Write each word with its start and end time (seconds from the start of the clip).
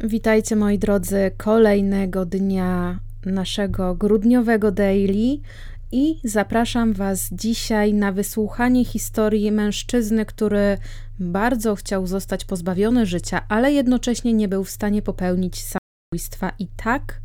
Witajcie 0.00 0.56
moi 0.56 0.78
drodzy 0.78 1.30
kolejnego 1.36 2.24
dnia 2.24 2.98
naszego 3.26 3.94
grudniowego 3.94 4.72
daily 4.72 5.38
i 5.92 6.20
zapraszam 6.24 6.92
Was 6.92 7.28
dzisiaj 7.32 7.94
na 7.94 8.12
wysłuchanie 8.12 8.84
historii 8.84 9.52
mężczyzny, 9.52 10.26
który 10.26 10.78
bardzo 11.20 11.74
chciał 11.74 12.06
zostać 12.06 12.44
pozbawiony 12.44 13.06
życia, 13.06 13.46
ale 13.48 13.72
jednocześnie 13.72 14.32
nie 14.32 14.48
był 14.48 14.64
w 14.64 14.70
stanie 14.70 15.02
popełnić 15.02 15.64
samobójstwa 15.64 16.52
i 16.58 16.68
tak 16.76 17.20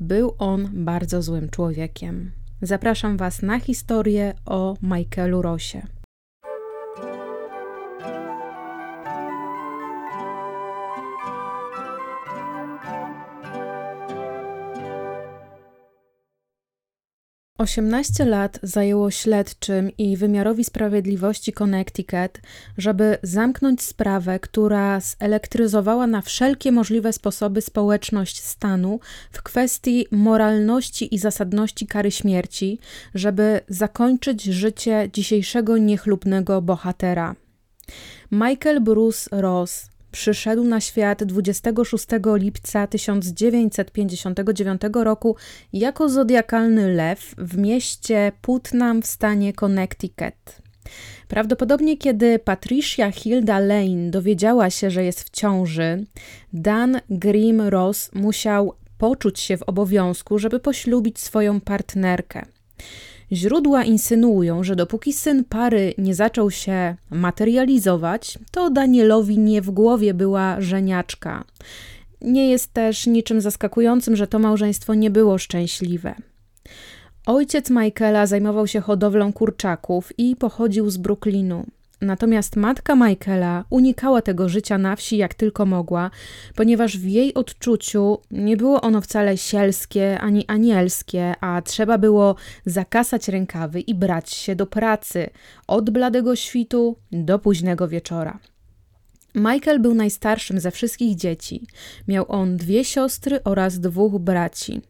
był 0.00 0.34
on 0.38 0.68
bardzo 0.72 1.22
złym 1.22 1.48
człowiekiem. 1.48 2.30
Zapraszam 2.62 3.16
Was 3.16 3.42
na 3.42 3.60
historię 3.60 4.34
o 4.46 4.76
Michaelu 4.82 5.42
Rosie. 5.42 5.82
18 17.60 18.24
lat 18.24 18.58
zajęło 18.62 19.10
śledczym 19.10 19.90
i 19.98 20.16
wymiarowi 20.16 20.64
sprawiedliwości 20.64 21.52
Connecticut, 21.52 22.40
żeby 22.78 23.18
zamknąć 23.22 23.82
sprawę, 23.82 24.38
która 24.38 25.00
zelektryzowała 25.00 26.06
na 26.06 26.20
wszelkie 26.20 26.72
możliwe 26.72 27.12
sposoby 27.12 27.60
społeczność 27.60 28.42
stanu 28.42 29.00
w 29.32 29.42
kwestii 29.42 30.06
moralności 30.10 31.14
i 31.14 31.18
zasadności 31.18 31.86
kary 31.86 32.10
śmierci, 32.10 32.78
żeby 33.14 33.60
zakończyć 33.68 34.42
życie 34.42 35.10
dzisiejszego 35.12 35.78
niechlubnego 35.78 36.62
bohatera. 36.62 37.34
Michael 38.30 38.80
Bruce 38.80 39.40
Ross 39.40 39.89
przyszedł 40.12 40.64
na 40.64 40.80
świat 40.80 41.24
26 41.24 42.06
lipca 42.34 42.86
1959 42.86 44.82
roku 44.94 45.36
jako 45.72 46.08
zodiakalny 46.08 46.94
lew 46.94 47.34
w 47.38 47.58
mieście 47.58 48.32
Putnam 48.42 49.02
w 49.02 49.06
stanie 49.06 49.52
Connecticut. 49.52 50.60
Prawdopodobnie 51.28 51.96
kiedy 51.96 52.38
Patricia 52.38 53.12
Hilda 53.12 53.58
Lane 53.58 54.10
dowiedziała 54.10 54.70
się, 54.70 54.90
że 54.90 55.04
jest 55.04 55.22
w 55.22 55.30
ciąży, 55.30 56.04
Dan 56.52 57.00
Grimm 57.10 57.60
Ross 57.60 58.10
musiał 58.14 58.74
poczuć 58.98 59.40
się 59.40 59.56
w 59.56 59.62
obowiązku, 59.62 60.38
żeby 60.38 60.60
poślubić 60.60 61.18
swoją 61.18 61.60
partnerkę. 61.60 62.46
Źródła 63.32 63.84
insynuują, 63.84 64.64
że 64.64 64.76
dopóki 64.76 65.12
syn 65.12 65.44
pary 65.44 65.94
nie 65.98 66.14
zaczął 66.14 66.50
się 66.50 66.96
materializować, 67.10 68.38
to 68.50 68.70
Danielowi 68.70 69.38
nie 69.38 69.62
w 69.62 69.70
głowie 69.70 70.14
była 70.14 70.60
żeniaczka. 70.60 71.44
Nie 72.20 72.50
jest 72.50 72.72
też 72.72 73.06
niczym 73.06 73.40
zaskakującym, 73.40 74.16
że 74.16 74.26
to 74.26 74.38
małżeństwo 74.38 74.94
nie 74.94 75.10
było 75.10 75.38
szczęśliwe. 75.38 76.14
Ojciec 77.26 77.70
Michaela 77.70 78.26
zajmował 78.26 78.66
się 78.66 78.80
hodowlą 78.80 79.32
kurczaków 79.32 80.12
i 80.18 80.36
pochodził 80.36 80.90
z 80.90 80.96
Brooklynu. 80.96 81.66
Natomiast 82.00 82.56
matka 82.56 82.94
Michaela 82.94 83.64
unikała 83.70 84.22
tego 84.22 84.48
życia 84.48 84.78
na 84.78 84.96
wsi 84.96 85.16
jak 85.16 85.34
tylko 85.34 85.66
mogła, 85.66 86.10
ponieważ 86.54 86.98
w 86.98 87.04
jej 87.04 87.34
odczuciu 87.34 88.18
nie 88.30 88.56
było 88.56 88.80
ono 88.80 89.00
wcale 89.00 89.36
sielskie 89.36 90.20
ani 90.20 90.46
anielskie, 90.46 91.34
a 91.40 91.62
trzeba 91.62 91.98
było 91.98 92.34
zakasać 92.66 93.28
rękawy 93.28 93.80
i 93.80 93.94
brać 93.94 94.30
się 94.30 94.56
do 94.56 94.66
pracy 94.66 95.30
od 95.66 95.90
bladego 95.90 96.36
świtu 96.36 96.96
do 97.12 97.38
późnego 97.38 97.88
wieczora. 97.88 98.38
Michael 99.34 99.80
był 99.80 99.94
najstarszym 99.94 100.60
ze 100.60 100.70
wszystkich 100.70 101.16
dzieci. 101.16 101.66
Miał 102.08 102.24
on 102.28 102.56
dwie 102.56 102.84
siostry 102.84 103.44
oraz 103.44 103.80
dwóch 103.80 104.18
braci. 104.20 104.80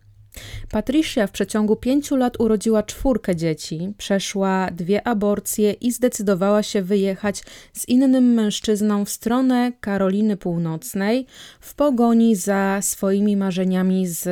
Patricia 0.70 1.26
w 1.26 1.30
przeciągu 1.30 1.76
pięciu 1.76 2.16
lat 2.16 2.40
urodziła 2.40 2.82
czwórkę 2.82 3.36
dzieci, 3.36 3.92
przeszła 3.98 4.68
dwie 4.72 5.06
aborcje 5.06 5.72
i 5.72 5.92
zdecydowała 5.92 6.62
się 6.62 6.82
wyjechać 6.82 7.42
z 7.72 7.88
innym 7.88 8.34
mężczyzną 8.34 9.04
w 9.04 9.10
stronę 9.10 9.72
Karoliny 9.80 10.36
Północnej 10.36 11.26
w 11.60 11.74
pogoni 11.74 12.36
za 12.36 12.78
swoimi 12.82 13.36
marzeniami 13.36 14.06
z 14.06 14.28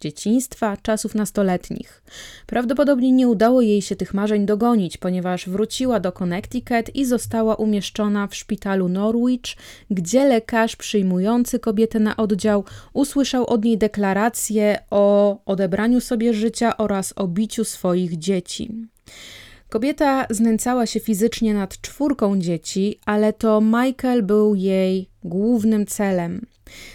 dzieciństwa, 0.00 0.76
czasów 0.82 1.14
nastoletnich. 1.14 2.02
Prawdopodobnie 2.46 3.12
nie 3.12 3.28
udało 3.28 3.60
jej 3.60 3.82
się 3.82 3.96
tych 3.96 4.14
marzeń 4.14 4.46
dogonić, 4.46 4.96
ponieważ 4.98 5.48
wróciła 5.48 6.00
do 6.00 6.12
Connecticut 6.12 6.94
i 6.94 7.04
została 7.04 7.54
umieszczona 7.54 8.26
w 8.26 8.34
szpitalu 8.34 8.88
Norwich, 8.88 9.56
gdzie 9.90 10.24
lekarz 10.24 10.76
przyjmujący 10.76 11.58
kobietę 11.58 12.00
na 12.00 12.16
oddział 12.16 12.64
usłyszał 12.92 13.46
od 13.46 13.64
niej 13.64 13.78
deklarację 13.78 14.78
o 14.90 15.36
odebraniu 15.44 16.00
sobie 16.00 16.34
życia 16.34 16.76
oraz 16.76 17.12
o 17.16 17.28
biciu 17.28 17.64
swoich 17.64 18.18
dzieci. 18.18 18.70
Kobieta 19.68 20.26
znęcała 20.30 20.86
się 20.86 21.00
fizycznie 21.00 21.54
nad 21.54 21.80
czwórką 21.80 22.38
dzieci, 22.38 23.00
ale 23.06 23.32
to 23.32 23.60
Michael 23.60 24.22
był 24.22 24.54
jej 24.54 25.08
głównym 25.24 25.86
celem. 25.86 26.46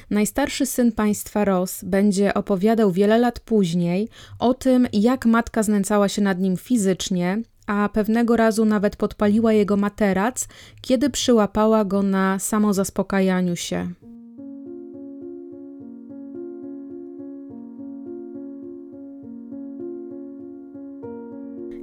Najstarszy 0.09 0.65
syn 0.65 0.91
państwa 0.91 1.45
Ross 1.45 1.83
będzie 1.83 2.33
opowiadał 2.33 2.91
wiele 2.91 3.17
lat 3.17 3.39
później 3.39 4.09
o 4.39 4.53
tym, 4.53 4.87
jak 4.93 5.25
matka 5.25 5.63
znęcała 5.63 6.09
się 6.09 6.21
nad 6.21 6.39
nim 6.39 6.57
fizycznie, 6.57 7.41
a 7.67 7.89
pewnego 7.93 8.37
razu 8.37 8.65
nawet 8.65 8.95
podpaliła 8.95 9.53
jego 9.53 9.77
materac, 9.77 10.47
kiedy 10.81 11.09
przyłapała 11.09 11.85
go 11.85 12.03
na 12.03 12.39
samozaspokajaniu 12.39 13.55
się. 13.55 13.91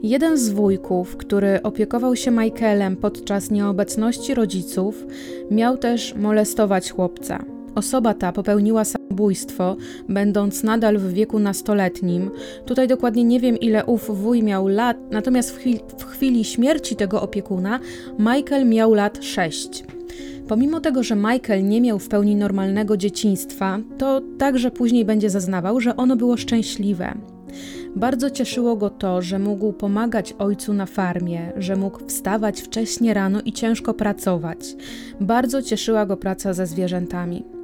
Jeden 0.03 0.39
z 0.39 0.49
wujków, 0.49 1.17
który 1.17 1.63
opiekował 1.63 2.17
się 2.17 2.31
Michaelem 2.31 2.97
podczas 2.97 3.51
nieobecności 3.51 4.35
rodziców, 4.35 5.07
miał 5.51 5.79
też 5.79 6.15
molestować 6.15 6.91
chłopca. 6.91 7.58
Osoba 7.79 8.15
ta 8.15 8.33
popełniła 8.33 8.85
samobójstwo, 8.85 9.77
będąc 10.09 10.63
nadal 10.63 10.99
w 10.99 11.13
wieku 11.13 11.39
nastoletnim. 11.39 12.31
Tutaj 12.67 12.89
dokładnie 12.89 13.25
nie 13.25 13.41
wiem, 13.41 13.59
ile 13.59 13.85
ów 13.85 14.23
wuj 14.23 14.43
miał 14.43 14.69
lat, 14.69 14.97
natomiast 15.11 15.51
w 15.51 15.57
chwili, 15.59 15.81
w 15.99 16.05
chwili 16.05 16.45
śmierci 16.45 16.97
tego 16.97 17.23
opiekuna 17.23 17.81
Michael 18.19 18.69
miał 18.69 18.95
lat 18.95 19.25
6. 19.25 19.85
Pomimo 20.49 20.81
tego, 20.81 21.03
że 21.03 21.17
Michael 21.17 21.65
nie 21.69 21.81
miał 21.81 21.99
w 21.99 22.09
pełni 22.09 22.37
normalnego 22.37 22.97
dzieciństwa, 22.97 23.79
to 23.99 24.21
także 24.39 24.71
później 24.71 25.05
będzie 25.05 25.31
zaznawał, 25.31 25.81
że 25.81 25.97
ono 25.97 26.17
było 26.17 26.37
szczęśliwe. 26.37 27.15
Bardzo 27.97 28.31
cieszyło 28.31 28.77
go 28.77 28.91
to, 28.91 29.23
że 29.23 29.39
mógł 29.39 29.73
pomagać 29.73 30.35
ojcu 30.39 30.75
na 30.75 30.87
farmie, 30.87 31.53
że 31.57 31.77
mógł 31.77 32.07
wstawać 32.07 32.61
wcześnie 32.61 33.15
rano 33.15 33.41
i 33.45 33.53
ciężko 33.53 33.95
pracować. 33.95 34.59
Bardzo 35.21 35.63
cieszyła 35.63 36.07
go 36.07 36.17
praca 36.17 36.53
ze 36.53 36.67
zwierzętami. 36.67 37.58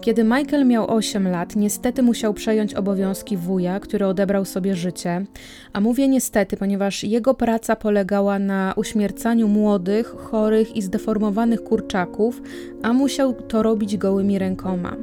Kiedy 0.00 0.24
Michael 0.24 0.66
miał 0.66 0.90
8 0.90 1.28
lat, 1.28 1.56
niestety 1.56 2.02
musiał 2.02 2.34
przejąć 2.34 2.74
obowiązki 2.74 3.36
wuja, 3.36 3.80
który 3.80 4.06
odebrał 4.06 4.44
sobie 4.44 4.76
życie. 4.76 5.24
A 5.72 5.80
mówię 5.80 6.08
niestety, 6.08 6.56
ponieważ 6.56 7.04
jego 7.04 7.34
praca 7.34 7.76
polegała 7.76 8.38
na 8.38 8.74
uśmiercaniu 8.76 9.48
młodych, 9.48 10.06
chorych 10.06 10.76
i 10.76 10.82
zdeformowanych 10.82 11.64
kurczaków, 11.64 12.42
a 12.82 12.92
musiał 12.92 13.32
to 13.32 13.62
robić 13.62 13.96
gołymi 13.96 14.38
rękoma. 14.38 14.96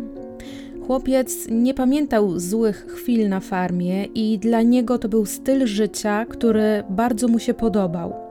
Chłopiec 0.88 1.48
nie 1.52 1.74
pamiętał 1.74 2.40
złych 2.40 2.86
chwil 2.88 3.30
na 3.30 3.40
farmie 3.40 4.06
i 4.06 4.40
dla 4.40 4.62
niego 4.62 4.98
to 4.98 5.10
był 5.10 5.26
styl 5.26 5.68
życia, 5.68 6.26
który 6.26 6.84
bardzo 6.90 7.28
mu 7.28 7.40
się 7.40 7.54
podobał. 7.54 8.23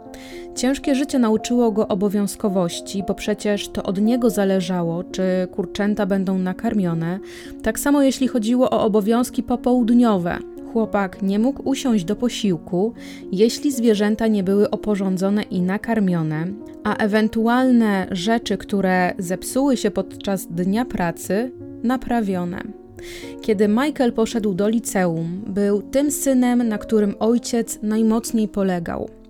Ciężkie 0.55 0.95
życie 0.95 1.19
nauczyło 1.19 1.73
go 1.73 1.89
obowiązkowości, 1.89 3.05
bo 3.09 3.15
przecież 3.15 3.69
to 3.69 3.83
od 3.83 4.01
niego 4.01 4.31
zależało, 4.31 5.05
czy 5.05 5.23
kurczęta 5.53 6.07
będą 6.07 6.39
nakarmione. 6.39 7.19
Tak 7.63 7.79
samo 7.79 8.03
jeśli 8.03 8.29
chodziło 8.29 8.71
o 8.71 8.85
obowiązki 8.85 9.43
popołudniowe. 9.43 10.39
Chłopak 10.73 11.23
nie 11.23 11.39
mógł 11.39 11.69
usiąść 11.69 12.05
do 12.05 12.17
posiłku, 12.17 12.93
jeśli 13.33 13.73
zwierzęta 13.73 14.27
nie 14.27 14.43
były 14.43 14.71
oporządzone 14.71 15.43
i 15.43 15.61
nakarmione, 15.61 16.47
a 16.85 16.97
ewentualne 16.97 18.07
rzeczy, 18.11 18.57
które 18.57 19.15
zepsuły 19.19 19.77
się 19.77 19.91
podczas 19.91 20.47
dnia 20.47 20.85
pracy, 20.85 21.53
naprawione. 21.83 22.63
Kiedy 23.41 23.69
Michael 23.69 24.13
poszedł 24.13 24.55
do 24.55 24.69
liceum, 24.69 25.43
był 25.47 25.83
tym 25.83 26.11
synem, 26.11 26.69
na 26.69 26.79
którym 26.79 27.15
ojciec 27.19 27.79
najmocniej 27.83 28.49
polegał. 28.49 29.22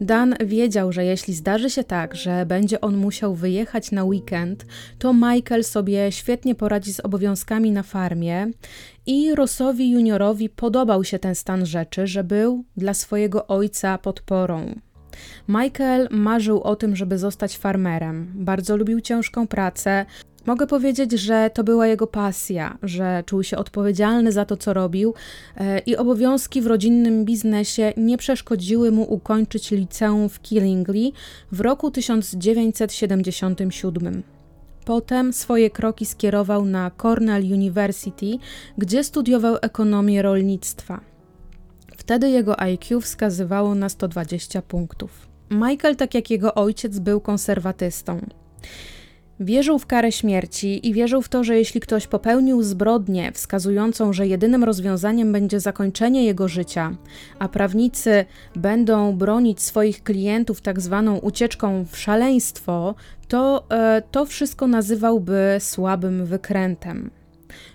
Dan 0.00 0.34
wiedział, 0.44 0.92
że 0.92 1.04
jeśli 1.04 1.34
zdarzy 1.34 1.70
się 1.70 1.84
tak, 1.84 2.14
że 2.14 2.46
będzie 2.46 2.80
on 2.80 2.96
musiał 2.96 3.34
wyjechać 3.34 3.90
na 3.90 4.04
weekend, 4.04 4.66
to 4.98 5.12
Michael 5.14 5.64
sobie 5.64 6.12
świetnie 6.12 6.54
poradzi 6.54 6.94
z 6.94 7.00
obowiązkami 7.00 7.70
na 7.70 7.82
farmie 7.82 8.50
i 9.06 9.34
Rossowi 9.34 9.90
juniorowi 9.90 10.48
podobał 10.48 11.04
się 11.04 11.18
ten 11.18 11.34
stan 11.34 11.66
rzeczy, 11.66 12.06
że 12.06 12.24
był 12.24 12.64
dla 12.76 12.94
swojego 12.94 13.46
ojca 13.46 13.98
podporą. 13.98 14.74
Michael 15.48 16.08
marzył 16.10 16.60
o 16.62 16.76
tym, 16.76 16.96
żeby 16.96 17.18
zostać 17.18 17.58
farmerem. 17.58 18.32
Bardzo 18.34 18.76
lubił 18.76 19.00
ciężką 19.00 19.46
pracę, 19.46 20.06
Mogę 20.46 20.66
powiedzieć, 20.66 21.12
że 21.12 21.50
to 21.54 21.64
była 21.64 21.86
jego 21.86 22.06
pasja, 22.06 22.78
że 22.82 23.22
czuł 23.26 23.42
się 23.42 23.56
odpowiedzialny 23.56 24.32
za 24.32 24.44
to, 24.44 24.56
co 24.56 24.74
robił 24.74 25.14
e, 25.56 25.78
i 25.78 25.96
obowiązki 25.96 26.62
w 26.62 26.66
rodzinnym 26.66 27.24
biznesie 27.24 27.92
nie 27.96 28.18
przeszkodziły 28.18 28.90
mu 28.90 29.12
ukończyć 29.12 29.70
liceum 29.70 30.28
w 30.28 30.42
Killingly 30.42 31.12
w 31.52 31.60
roku 31.60 31.90
1977. 31.90 34.22
Potem 34.84 35.32
swoje 35.32 35.70
kroki 35.70 36.06
skierował 36.06 36.64
na 36.64 36.90
Cornell 36.90 37.52
University, 37.52 38.38
gdzie 38.78 39.04
studiował 39.04 39.56
ekonomię 39.62 40.22
rolnictwa. 40.22 41.00
Wtedy 41.96 42.30
jego 42.30 42.60
IQ 42.60 43.00
wskazywało 43.00 43.74
na 43.74 43.88
120 43.88 44.62
punktów. 44.62 45.28
Michael, 45.50 45.96
tak 45.96 46.14
jak 46.14 46.30
jego 46.30 46.54
ojciec, 46.54 46.98
był 46.98 47.20
konserwatystą. 47.20 48.20
Wierzył 49.40 49.78
w 49.78 49.86
karę 49.86 50.12
śmierci 50.12 50.88
i 50.88 50.92
wierzył 50.92 51.22
w 51.22 51.28
to, 51.28 51.44
że 51.44 51.58
jeśli 51.58 51.80
ktoś 51.80 52.06
popełnił 52.06 52.62
zbrodnię 52.62 53.32
wskazującą, 53.32 54.12
że 54.12 54.26
jedynym 54.26 54.64
rozwiązaniem 54.64 55.32
będzie 55.32 55.60
zakończenie 55.60 56.24
jego 56.24 56.48
życia, 56.48 56.96
a 57.38 57.48
prawnicy 57.48 58.24
będą 58.56 59.16
bronić 59.16 59.62
swoich 59.62 60.02
klientów 60.02 60.60
tak 60.60 60.80
zwaną 60.80 61.18
ucieczką 61.18 61.84
w 61.84 61.98
szaleństwo, 61.98 62.94
to 63.28 63.64
e, 63.70 64.02
to 64.10 64.26
wszystko 64.26 64.66
nazywałby 64.66 65.56
słabym 65.58 66.26
wykrętem. 66.26 67.10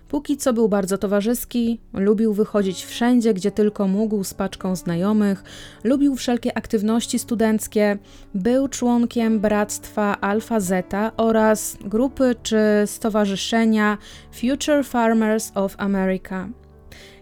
Póki 0.10 0.38
co 0.38 0.54
był 0.54 0.70
bardzo 0.70 0.98
towarzyski, 0.98 1.80
lubił 1.94 2.34
wychodzić 2.34 2.86
wszędzie, 2.86 3.34
gdzie 3.34 3.52
tylko 3.52 3.88
mógł 3.88 4.24
z 4.24 4.34
paczką 4.34 4.76
znajomych, 4.76 5.44
lubił 5.84 6.16
wszelkie 6.16 6.58
aktywności 6.58 7.20
studenckie, 7.20 7.98
był 8.36 8.68
członkiem 8.68 9.40
bractwa 9.40 10.22
Alpha 10.22 10.60
Zeta 10.60 11.12
oraz 11.18 11.78
grupy 11.82 12.36
czy 12.44 12.58
stowarzyszenia 12.86 13.98
Future 14.32 14.86
Farmers 14.86 15.52
of 15.56 15.76
America. 15.78 16.50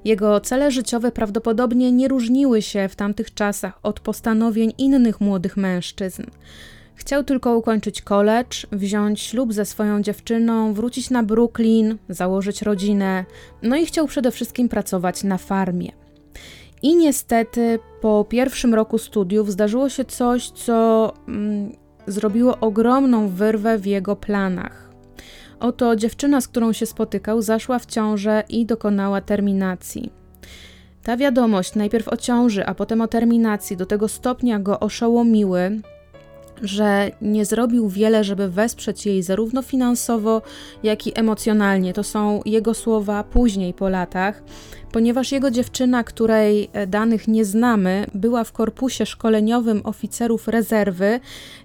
Jego 0.05 0.39
cele 0.39 0.71
życiowe 0.71 1.11
prawdopodobnie 1.11 1.91
nie 1.91 2.07
różniły 2.07 2.61
się 2.61 2.89
w 2.89 2.95
tamtych 2.95 3.33
czasach 3.33 3.79
od 3.83 3.99
postanowień 3.99 4.73
innych 4.77 5.21
młodych 5.21 5.57
mężczyzn. 5.57 6.23
Chciał 6.97 7.23
tylko 7.23 7.57
ukończyć 7.57 8.01
college, 8.01 8.57
wziąć 8.71 9.21
ślub 9.21 9.53
ze 9.53 9.65
swoją 9.65 10.01
dziewczyną, 10.01 10.73
wrócić 10.73 11.09
na 11.09 11.23
Brooklyn, 11.23 11.97
założyć 12.09 12.61
rodzinę, 12.61 13.25
no 13.63 13.75
i 13.75 13.85
chciał 13.85 14.07
przede 14.07 14.31
wszystkim 14.31 14.69
pracować 14.69 15.23
na 15.23 15.37
farmie. 15.37 15.91
I 16.81 16.95
niestety 16.95 17.79
po 18.01 18.25
pierwszym 18.29 18.73
roku 18.73 18.97
studiów 18.97 19.51
zdarzyło 19.51 19.89
się 19.89 20.05
coś, 20.05 20.49
co 20.49 21.13
mm, 21.27 21.71
zrobiło 22.07 22.59
ogromną 22.59 23.29
wyrwę 23.29 23.77
w 23.77 23.85
jego 23.85 24.15
planach. 24.15 24.89
Oto 25.59 25.95
dziewczyna, 25.95 26.41
z 26.41 26.47
którą 26.47 26.73
się 26.73 26.85
spotykał, 26.85 27.41
zaszła 27.41 27.79
w 27.79 27.85
ciążę 27.85 28.43
i 28.49 28.65
dokonała 28.65 29.21
terminacji. 29.21 30.11
Ta 31.03 31.17
wiadomość, 31.17 31.75
najpierw 31.75 32.07
o 32.07 32.17
ciąży, 32.17 32.65
a 32.65 32.75
potem 32.75 33.01
o 33.01 33.07
terminacji, 33.07 33.77
do 33.77 33.85
tego 33.85 34.07
stopnia 34.07 34.59
go 34.59 34.79
oszołomiły, 34.79 35.81
że 36.61 37.11
nie 37.21 37.45
zrobił 37.45 37.89
wiele, 37.89 38.23
żeby 38.23 38.49
wesprzeć 38.49 39.05
jej 39.05 39.23
zarówno 39.23 39.61
finansowo, 39.61 40.41
jak 40.83 41.07
i 41.07 41.19
emocjonalnie. 41.19 41.93
To 41.93 42.03
są 42.03 42.41
jego 42.45 42.73
słowa 42.73 43.23
później 43.23 43.73
po 43.73 43.89
latach, 43.89 44.43
ponieważ 44.91 45.31
jego 45.31 45.51
dziewczyna, 45.51 46.03
której 46.03 46.69
e, 46.73 46.87
danych 46.87 47.27
nie 47.27 47.45
znamy, 47.45 48.05
była 48.13 48.43
w 48.43 48.51
korpusie 48.51 49.05
szkoleniowym 49.05 49.81
oficerów 49.83 50.47
rezerwy 50.47 51.19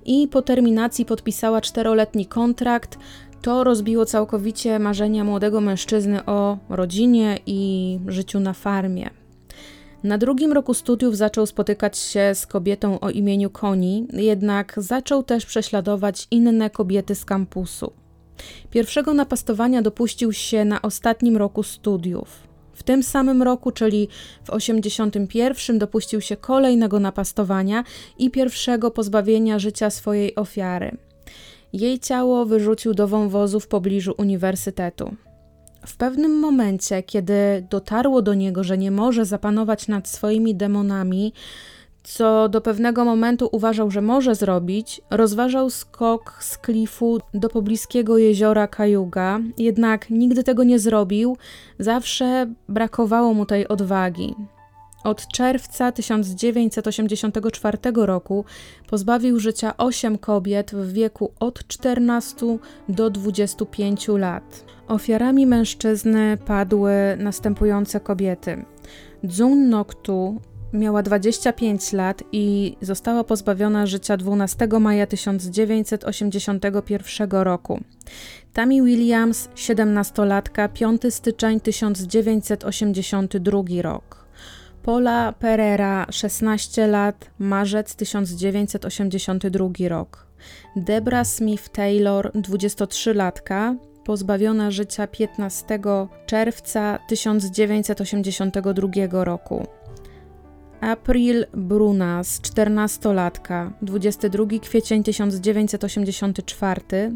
i 0.05 0.29
po 0.29 0.43
terminacji 0.43 1.05
podpisała 1.05 1.61
czteroletni 1.61 2.27
kontrakt. 2.27 2.99
To 3.43 3.65
rozbiło 3.65 4.06
całkowicie 4.06 4.79
marzenia 4.79 5.25
młodego 5.25 5.61
mężczyzny 5.61 6.25
o 6.27 6.59
rodzinie 6.69 7.38
i 7.47 7.99
życiu 8.06 8.41
na 8.41 8.53
farmie. 8.53 9.22
Na 10.04 10.19
drugim 10.19 10.52
roku 10.52 10.75
studiów 10.75 11.16
zaczął 11.16 11.46
spotykać 11.46 11.99
się 11.99 12.34
z 12.34 12.46
kobietą 12.46 13.00
o 13.00 13.10
imieniu 13.10 13.50
Koni, 13.50 14.06
jednak 14.12 14.75
zaczął 14.76 15.22
też 15.22 15.46
prześladować 15.46 16.26
inne 16.31 16.70
kobiety 16.70 17.14
z 17.14 17.25
kampusu. 17.25 17.93
Pierwszego 18.70 19.14
napastowania 19.14 19.82
dopuścił 19.82 20.32
się 20.32 20.64
na 20.64 20.82
ostatnim 20.82 21.37
roku 21.37 21.62
studiów. 21.62 22.28
W 22.72 22.82
tym 22.82 23.02
samym 23.02 23.43
roku, 23.43 23.70
czyli 23.70 24.08
w 24.44 24.50
81, 24.50 25.78
dopuścił 25.78 26.20
się 26.20 26.37
kolejnego 26.37 27.00
napastowania 27.00 27.84
i 28.19 28.31
pierwszego 28.31 28.90
pozbawienia 28.90 29.58
życia 29.58 29.90
swojej 29.90 30.34
ofiary. 30.34 30.96
Jej 31.72 31.99
ciało 31.99 32.46
wyrzucił 32.46 32.94
do 32.94 33.08
wąwozu 33.08 33.60
w 33.60 33.69
pobliżu 33.69 34.14
uniwersytetu. 34.19 35.14
W 35.87 35.96
pewnym 35.96 36.38
momencie, 36.38 37.02
kiedy 37.02 37.67
dotarło 37.70 38.23
do 38.23 38.34
niego, 38.34 38.64
że 38.64 38.79
nie 38.79 38.90
może 38.90 39.25
zapanować 39.25 39.88
nad 39.88 40.08
swoimi 40.08 40.55
demonami, 40.55 41.32
co 42.02 42.49
do 42.49 42.61
pewnego 42.61 43.05
momentu 43.05 43.49
uważał, 43.52 43.90
że 43.90 44.00
może 44.00 44.34
zrobić, 44.34 45.00
rozważał 45.11 45.70
skok 45.70 46.37
z 46.40 46.58
klifu 46.58 47.19
do 47.34 47.49
pobliskiego 47.49 48.19
jeziora 48.19 48.67
Kajuga, 48.67 49.40
jednak 49.58 50.11
nigdy 50.11 50.44
tego 50.44 50.64
nie 50.64 50.79
zrobił, 50.79 51.37
zawsze 51.79 52.46
brakowało 52.69 53.35
mu 53.35 53.46
tej 53.46 53.69
odwagi. 53.69 54.35
Od 55.04 55.28
czerwca 55.28 55.93
1984 55.93 57.78
roku 57.94 58.44
pozbawił 58.88 59.40
życia 59.40 59.76
8 59.76 60.19
kobiet 60.19 60.75
w 60.75 60.93
wieku 60.93 61.32
od 61.40 61.66
14 61.66 62.58
do 62.88 63.10
25 63.10 64.08
lat. 64.08 64.64
Ofiarami 64.88 65.46
mężczyzny 65.46 66.38
padły 66.46 66.93
następujące 67.19 68.00
kobiety. 68.00 68.64
Dzun 69.25 69.69
Noktu 69.69 70.40
miała 70.72 71.02
25 71.02 71.93
lat 71.93 72.22
i 72.32 72.76
została 72.81 73.25
pozbawiona 73.25 73.87
życia 73.87 74.16
12 74.16 74.69
maja 74.81 75.06
1981 75.06 77.31
roku. 77.31 77.81
Tammy 78.52 78.82
Williams, 78.82 79.49
17-latka, 79.49 80.69
5 80.72 81.02
styczeń 81.10 81.60
1982 81.60 83.62
rok. 83.82 84.22
Paula 84.82 85.34
Pereira, 85.38 86.06
16 86.11 86.87
lat, 86.87 87.31
marzec 87.38 87.96
1982 87.96 89.88
rok. 89.88 90.26
Debra 90.76 91.25
Smith 91.25 91.69
Taylor, 91.69 92.31
23-latka, 92.34 93.76
pozbawiona 94.05 94.70
życia 94.70 95.06
15 95.06 95.79
czerwca 96.26 96.99
1982 97.09 99.25
roku. 99.25 99.66
April 100.83 101.47
Brunas, 101.55 102.41
14-latka, 102.41 103.73
22 103.83 104.47
kwiecień 104.62 105.03
1984, 105.03 107.12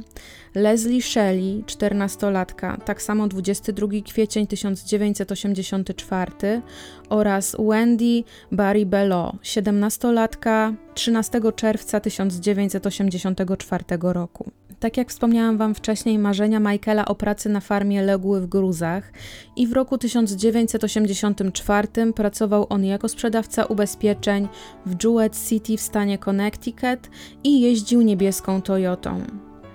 Leslie 0.55 1.03
Shelley, 1.03 1.65
14-latka, 1.67 2.81
tak 2.85 3.03
samo 3.03 3.29
22 3.29 3.87
kwiecień 4.05 4.47
1984 4.47 6.63
oraz 7.09 7.57
Wendy 7.59 8.25
Barry 8.53 8.87
Bello, 8.87 9.33
17-latka, 9.43 10.75
13 10.95 11.41
czerwca 11.57 12.01
1984 12.01 13.85
roku. 14.01 14.51
Tak 14.81 14.97
jak 14.97 15.11
wspomniałam 15.11 15.57
Wam 15.57 15.75
wcześniej, 15.75 16.19
marzenia 16.19 16.61
Michaela 16.61 17.05
o 17.05 17.15
pracy 17.15 17.49
na 17.49 17.61
farmie 17.61 18.03
legły 18.03 18.41
w 18.41 18.47
gruzach 18.47 19.13
i 19.57 19.67
w 19.67 19.73
roku 19.73 19.99
1984 19.99 22.13
pracował 22.13 22.67
on 22.69 22.85
jako 22.85 23.09
sprzedawca 23.09 23.65
ubezpieczeń 23.65 24.49
w 24.87 25.05
Jewett 25.05 25.49
City 25.49 25.77
w 25.77 25.81
stanie 25.81 26.19
Connecticut 26.19 27.11
i 27.45 27.61
jeździł 27.61 28.03
niebieską 28.03 28.63
Toyotą. 28.63 29.23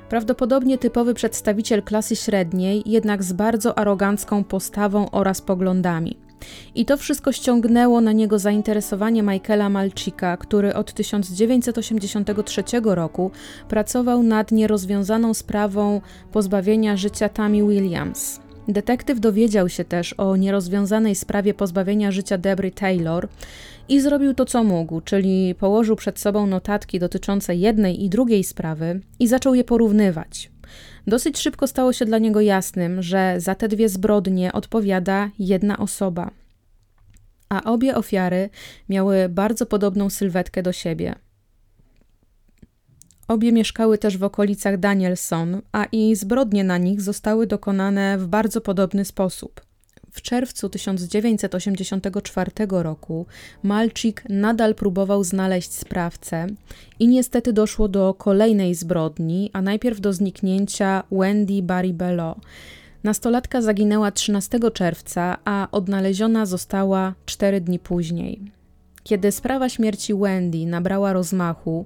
Prawdopodobnie 0.09 0.77
typowy 0.77 1.13
przedstawiciel 1.13 1.83
klasy 1.83 2.15
średniej, 2.15 2.83
jednak 2.85 3.23
z 3.23 3.33
bardzo 3.33 3.77
arogancką 3.77 4.43
postawą 4.43 5.11
oraz 5.11 5.41
poglądami. 5.41 6.20
I 6.75 6.85
to 6.85 6.97
wszystko 6.97 7.31
ściągnęło 7.31 8.01
na 8.01 8.11
niego 8.11 8.39
zainteresowanie 8.39 9.23
Michaela 9.23 9.69
Malcika, 9.69 10.37
który 10.37 10.73
od 10.73 10.93
1983 10.93 12.63
roku 12.83 13.31
pracował 13.69 14.23
nad 14.23 14.51
nierozwiązaną 14.51 15.33
sprawą 15.33 16.01
pozbawienia 16.31 16.97
życia 16.97 17.29
Tammy 17.29 17.67
Williams. 17.67 18.39
Detektyw 18.67 19.19
dowiedział 19.19 19.69
się 19.69 19.85
też 19.85 20.13
o 20.13 20.35
nierozwiązanej 20.35 21.15
sprawie 21.15 21.53
pozbawienia 21.53 22.11
życia 22.11 22.37
Debry 22.37 22.71
Taylor 22.71 23.27
i 23.89 24.01
zrobił 24.01 24.33
to, 24.33 24.45
co 24.45 24.63
mógł, 24.63 25.01
czyli 25.01 25.55
położył 25.55 25.95
przed 25.95 26.19
sobą 26.19 26.47
notatki 26.47 26.99
dotyczące 26.99 27.55
jednej 27.55 28.03
i 28.03 28.09
drugiej 28.09 28.43
sprawy 28.43 29.01
i 29.19 29.27
zaczął 29.27 29.55
je 29.55 29.63
porównywać. 29.63 30.51
Dosyć 31.07 31.39
szybko 31.39 31.67
stało 31.67 31.93
się 31.93 32.05
dla 32.05 32.17
niego 32.17 32.41
jasnym, 32.41 33.01
że 33.01 33.35
za 33.37 33.55
te 33.55 33.67
dwie 33.67 33.89
zbrodnie 33.89 34.53
odpowiada 34.53 35.29
jedna 35.39 35.77
osoba. 35.77 36.31
A 37.49 37.63
obie 37.63 37.95
ofiary 37.95 38.49
miały 38.89 39.29
bardzo 39.29 39.65
podobną 39.65 40.09
sylwetkę 40.09 40.63
do 40.63 40.71
siebie. 40.71 41.15
Obie 43.27 43.51
mieszkały 43.51 43.97
też 43.97 44.17
w 44.17 44.23
okolicach 44.23 44.77
Danielson, 44.77 45.61
a 45.71 45.85
i 45.85 46.15
zbrodnie 46.15 46.63
na 46.63 46.77
nich 46.77 47.01
zostały 47.01 47.47
dokonane 47.47 48.17
w 48.17 48.27
bardzo 48.27 48.61
podobny 48.61 49.05
sposób. 49.05 49.61
W 50.11 50.21
czerwcu 50.21 50.69
1984 50.69 52.51
roku 52.69 53.25
Malczyk 53.63 54.23
nadal 54.29 54.75
próbował 54.75 55.23
znaleźć 55.23 55.73
sprawcę 55.73 56.47
i 56.99 57.07
niestety 57.07 57.53
doszło 57.53 57.87
do 57.87 58.13
kolejnej 58.13 58.75
zbrodni, 58.75 59.49
a 59.53 59.61
najpierw 59.61 59.99
do 59.99 60.13
zniknięcia 60.13 61.03
Wendy 61.11 61.61
Baribello. 61.61 62.35
Nastolatka 63.03 63.61
zaginęła 63.61 64.11
13 64.11 64.59
czerwca, 64.73 65.37
a 65.45 65.67
odnaleziona 65.71 66.45
została 66.45 67.13
4 67.25 67.61
dni 67.61 67.79
później. 67.79 68.51
Kiedy 69.03 69.31
sprawa 69.31 69.69
śmierci 69.69 70.13
Wendy 70.13 70.65
nabrała 70.65 71.13
rozmachu, 71.13 71.85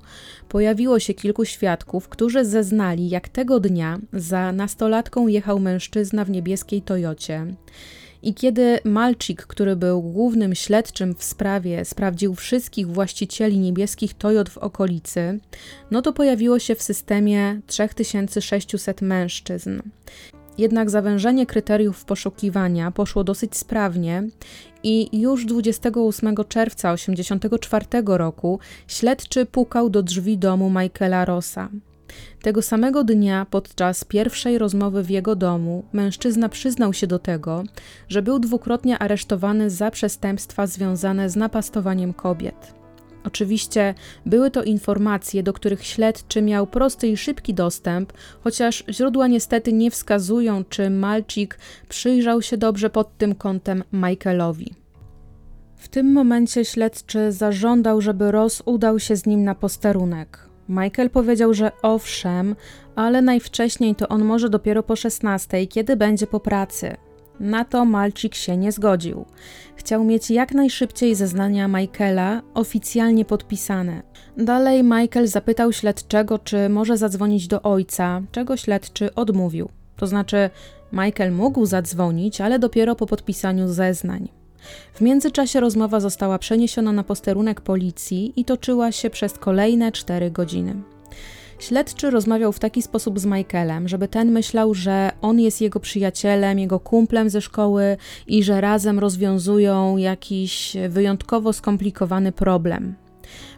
pojawiło 0.49 0.99
się 0.99 1.13
kilku 1.13 1.45
świadków, 1.45 2.09
którzy 2.09 2.45
zeznali, 2.45 3.09
jak 3.09 3.29
tego 3.29 3.59
dnia 3.59 3.99
za 4.13 4.51
nastolatką 4.51 5.27
jechał 5.27 5.59
mężczyzna 5.59 6.25
w 6.25 6.29
niebieskiej 6.29 6.81
Toyocie. 6.81 7.45
I 8.25 8.33
kiedy 8.33 8.79
Malczyk, 8.83 9.47
który 9.47 9.75
był 9.75 10.01
głównym 10.01 10.55
śledczym 10.55 11.15
w 11.15 11.23
sprawie, 11.23 11.85
sprawdził 11.85 12.35
wszystkich 12.35 12.87
właścicieli 12.87 13.59
niebieskich 13.59 14.13
Toyot 14.13 14.49
w 14.49 14.57
okolicy, 14.57 15.39
no 15.91 16.01
to 16.01 16.13
pojawiło 16.13 16.59
się 16.59 16.75
w 16.75 16.81
systemie 16.81 17.61
3600 17.67 19.01
mężczyzn. 19.01 19.81
Jednak 20.57 20.89
zawężenie 20.89 21.45
kryteriów 21.45 22.05
poszukiwania 22.05 22.91
poszło 22.91 23.23
dosyć 23.23 23.57
sprawnie 23.57 24.23
i 24.83 25.19
już 25.21 25.45
28 25.45 26.35
czerwca 26.47 26.95
1984 26.95 27.85
roku 28.05 28.59
śledczy 28.87 29.45
pukał 29.45 29.89
do 29.89 30.03
drzwi 30.03 30.37
domu 30.37 30.69
Michaela 30.69 31.25
Rossa. 31.25 31.69
Tego 32.41 32.61
samego 32.61 33.03
dnia, 33.03 33.45
podczas 33.49 34.03
pierwszej 34.03 34.57
rozmowy 34.57 35.03
w 35.03 35.09
jego 35.09 35.35
domu, 35.35 35.83
mężczyzna 35.93 36.49
przyznał 36.49 36.93
się 36.93 37.07
do 37.07 37.19
tego, 37.19 37.63
że 38.09 38.21
był 38.21 38.39
dwukrotnie 38.39 38.99
aresztowany 38.99 39.69
za 39.69 39.91
przestępstwa 39.91 40.67
związane 40.67 41.29
z 41.29 41.35
napastowaniem 41.35 42.13
kobiet. 42.13 42.73
Oczywiście 43.25 43.93
były 44.25 44.51
to 44.51 44.63
informacje, 44.63 45.43
do 45.43 45.53
których 45.53 45.85
śledczy 45.85 46.41
miał 46.41 46.67
prosty 46.67 47.07
i 47.07 47.17
szybki 47.17 47.53
dostęp, 47.53 48.13
chociaż 48.43 48.83
źródła 48.89 49.27
niestety 49.27 49.73
nie 49.73 49.91
wskazują, 49.91 50.63
czy 50.69 50.89
Malczyk 50.89 51.59
przyjrzał 51.89 52.41
się 52.41 52.57
dobrze 52.57 52.89
pod 52.89 53.17
tym 53.17 53.35
kątem 53.35 53.83
Michaelowi. 53.93 54.73
W 55.75 55.87
tym 55.87 56.13
momencie 56.13 56.65
śledczy 56.65 57.31
zażądał, 57.31 58.01
żeby 58.01 58.31
Ross 58.31 58.63
udał 58.65 58.99
się 58.99 59.15
z 59.15 59.25
nim 59.25 59.43
na 59.43 59.55
posterunek. 59.55 60.44
Michael 60.69 61.09
powiedział, 61.09 61.53
że 61.53 61.71
owszem, 61.81 62.55
ale 62.95 63.21
najwcześniej 63.21 63.95
to 63.95 64.07
on 64.07 64.23
może 64.23 64.49
dopiero 64.49 64.83
po 64.83 64.95
16, 64.95 65.67
kiedy 65.67 65.95
będzie 65.95 66.27
po 66.27 66.39
pracy. 66.39 66.97
Na 67.39 67.65
to 67.65 67.85
Malczyk 67.85 68.35
się 68.35 68.57
nie 68.57 68.71
zgodził. 68.71 69.25
Chciał 69.75 70.03
mieć 70.03 70.31
jak 70.31 70.53
najszybciej 70.53 71.15
zeznania 71.15 71.67
Michaela 71.67 72.41
oficjalnie 72.53 73.25
podpisane. 73.25 74.01
Dalej 74.37 74.83
Michael 74.83 75.27
zapytał 75.27 75.73
śledczego, 75.73 76.39
czy 76.39 76.69
może 76.69 76.97
zadzwonić 76.97 77.47
do 77.47 77.61
ojca, 77.61 78.21
czego 78.31 78.57
śledczy 78.57 79.15
odmówił. 79.15 79.69
To 79.95 80.07
znaczy, 80.07 80.49
Michael 80.93 81.31
mógł 81.31 81.65
zadzwonić, 81.65 82.41
ale 82.41 82.59
dopiero 82.59 82.95
po 82.95 83.05
podpisaniu 83.05 83.67
zeznań. 83.67 84.44
W 84.93 85.01
międzyczasie 85.01 85.59
rozmowa 85.59 85.99
została 85.99 86.39
przeniesiona 86.39 86.91
na 86.91 87.03
posterunek 87.03 87.61
policji 87.61 88.33
i 88.35 88.45
toczyła 88.45 88.91
się 88.91 89.09
przez 89.09 89.33
kolejne 89.33 89.91
cztery 89.91 90.31
godziny. 90.31 90.75
Śledczy 91.59 92.09
rozmawiał 92.09 92.51
w 92.51 92.59
taki 92.59 92.81
sposób 92.81 93.19
z 93.19 93.25
Michaelem, 93.25 93.87
żeby 93.87 94.07
ten 94.07 94.31
myślał, 94.31 94.73
że 94.73 95.11
on 95.21 95.39
jest 95.39 95.61
jego 95.61 95.79
przyjacielem, 95.79 96.59
jego 96.59 96.79
kumplem 96.79 97.29
ze 97.29 97.41
szkoły 97.41 97.97
i 98.27 98.43
że 98.43 98.61
razem 98.61 98.99
rozwiązują 98.99 99.97
jakiś 99.97 100.77
wyjątkowo 100.89 101.53
skomplikowany 101.53 102.31
problem. 102.31 102.95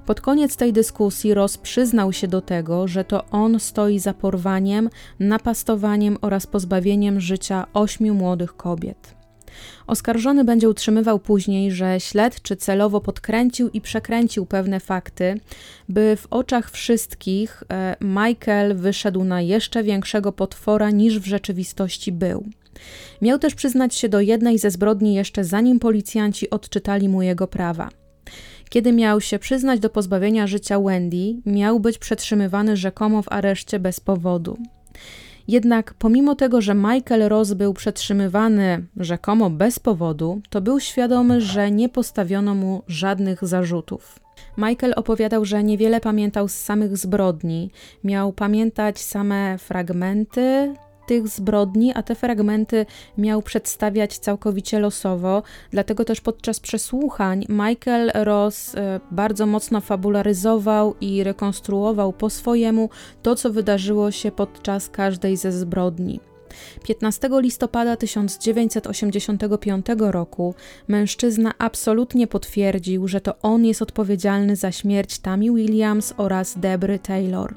Pod 0.06 0.22
koniec 0.22 0.56
tej 0.56 0.74
dyskusji 0.74 1.34
Ross 1.34 1.58
przyznał 1.58 2.14
się 2.14 2.28
do 2.28 2.42
tego, 2.42 2.88
że 2.88 3.04
to 3.04 3.26
on 3.32 3.60
stoi 3.60 4.00
za 4.00 4.14
porwaniem, 4.14 4.90
napastowaniem 5.20 6.18
oraz 6.22 6.48
pozbawieniem 6.48 7.20
życia 7.20 7.68
ośmiu 7.74 8.14
młodych 8.14 8.56
kobiet. 8.56 9.17
Oskarżony 9.88 10.44
będzie 10.44 10.70
utrzymywał 10.70 11.20
później, 11.20 11.72
że 11.72 12.00
śledczy 12.00 12.56
celowo 12.56 13.02
podkręcił 13.02 13.70
i 13.70 13.82
przekręcił 13.82 14.46
pewne 14.46 14.80
fakty, 14.80 15.40
by 15.90 16.16
w 16.16 16.28
oczach 16.30 16.72
wszystkich 16.72 17.64
e, 17.70 17.96
Michael 18.02 18.76
wyszedł 18.76 19.24
na 19.24 19.42
jeszcze 19.42 19.84
większego 19.84 20.32
potwora 20.32 20.92
niż 20.92 21.20
w 21.20 21.26
rzeczywistości 21.26 22.12
był. 22.12 22.46
Miał 23.22 23.40
też 23.40 23.56
przyznać 23.56 23.96
się 23.96 24.10
do 24.10 24.22
jednej 24.22 24.60
ze 24.60 24.72
zbrodni 24.72 25.14
jeszcze 25.14 25.44
zanim 25.44 25.80
policjanci 25.80 26.50
odczytali 26.50 27.10
mu 27.10 27.22
jego 27.22 27.48
prawa. 27.48 27.90
Kiedy 28.70 28.92
miał 28.92 29.22
się 29.22 29.40
przyznać 29.40 29.80
do 29.80 29.90
pozbawienia 29.90 30.48
życia 30.48 30.80
Wendy, 30.80 31.36
miał 31.46 31.80
być 31.80 31.98
przetrzymywany 31.98 32.78
rzekomo 32.78 33.22
w 33.22 33.32
areszcie 33.32 33.80
bez 33.80 34.00
powodu. 34.00 34.58
Jednak 35.48 35.94
pomimo 35.94 36.36
tego, 36.36 36.62
że 36.62 36.76
Michael 36.76 37.30
Ross 37.30 37.54
był 37.54 37.74
przetrzymywany 37.74 38.86
rzekomo 38.98 39.50
bez 39.50 39.80
powodu, 39.80 40.42
to 40.50 40.62
był 40.62 40.80
świadomy, 40.80 41.42
że 41.42 41.72
nie 41.72 41.90
postawiono 41.90 42.56
mu 42.56 42.84
żadnych 42.88 43.48
zarzutów. 43.48 44.20
Michael 44.58 44.94
opowiadał, 44.96 45.46
że 45.46 45.64
niewiele 45.64 46.02
pamiętał 46.02 46.48
z 46.48 46.56
samych 46.56 46.98
zbrodni, 46.98 47.72
miał 48.04 48.34
pamiętać 48.34 49.00
same 49.00 49.58
fragmenty 49.58 50.74
tych 51.08 51.28
zbrodni, 51.28 51.94
a 51.96 52.04
te 52.04 52.16
fragmenty 52.16 52.86
miał 53.18 53.42
przedstawiać 53.42 54.18
całkowicie 54.18 54.80
losowo. 54.80 55.44
Dlatego 55.72 56.06
też 56.06 56.22
podczas 56.22 56.60
przesłuchań 56.60 57.46
Michael 57.50 58.12
Ross 58.14 58.76
e, 58.76 59.00
bardzo 59.12 59.46
mocno 59.46 59.82
fabularyzował 59.82 60.96
i 61.02 61.24
rekonstruował 61.24 62.14
po 62.14 62.30
swojemu 62.30 62.90
to, 63.22 63.36
co 63.36 63.50
wydarzyło 63.50 64.12
się 64.12 64.32
podczas 64.32 64.90
każdej 64.90 65.38
ze 65.38 65.52
zbrodni. 65.52 66.20
15 66.84 67.30
listopada 67.32 67.96
1985 67.96 69.86
roku 70.00 70.56
mężczyzna 70.88 71.54
absolutnie 71.58 72.28
potwierdził, 72.28 73.08
że 73.08 73.22
to 73.22 73.40
on 73.42 73.66
jest 73.66 73.82
odpowiedzialny 73.82 74.56
za 74.56 74.72
śmierć 74.72 75.20
Tammy 75.20 75.52
Williams 75.52 76.14
oraz 76.18 76.60
Debry 76.60 77.00
Taylor. 77.00 77.56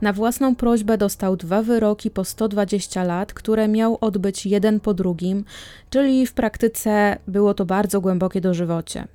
Na 0.00 0.12
własną 0.12 0.56
prośbę 0.56 0.98
dostał 0.98 1.36
dwa 1.36 1.62
wyroki 1.62 2.10
po 2.10 2.24
120 2.24 3.04
lat, 3.04 3.32
które 3.32 3.68
miał 3.68 3.98
odbyć 4.00 4.46
jeden 4.46 4.80
po 4.80 4.94
drugim, 4.94 5.44
czyli 5.90 6.26
w 6.26 6.32
praktyce 6.32 7.16
było 7.28 7.54
to 7.54 7.64
bardzo 7.64 8.00
głębokie 8.00 8.40
dożywocie. 8.40 9.08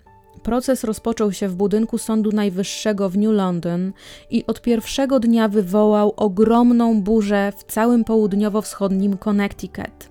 Proces 0.43 0.83
rozpoczął 0.83 1.31
się 1.31 1.47
w 1.47 1.55
budynku 1.55 1.97
Sądu 1.97 2.31
Najwyższego 2.31 3.09
w 3.09 3.17
New 3.17 3.31
London 3.31 3.91
i 4.31 4.45
od 4.45 4.61
pierwszego 4.61 5.19
dnia 5.19 5.47
wywołał 5.47 6.13
ogromną 6.17 7.01
burzę 7.01 7.53
w 7.57 7.63
całym 7.63 8.03
południowo-wschodnim 8.03 9.17
Connecticut. 9.17 10.09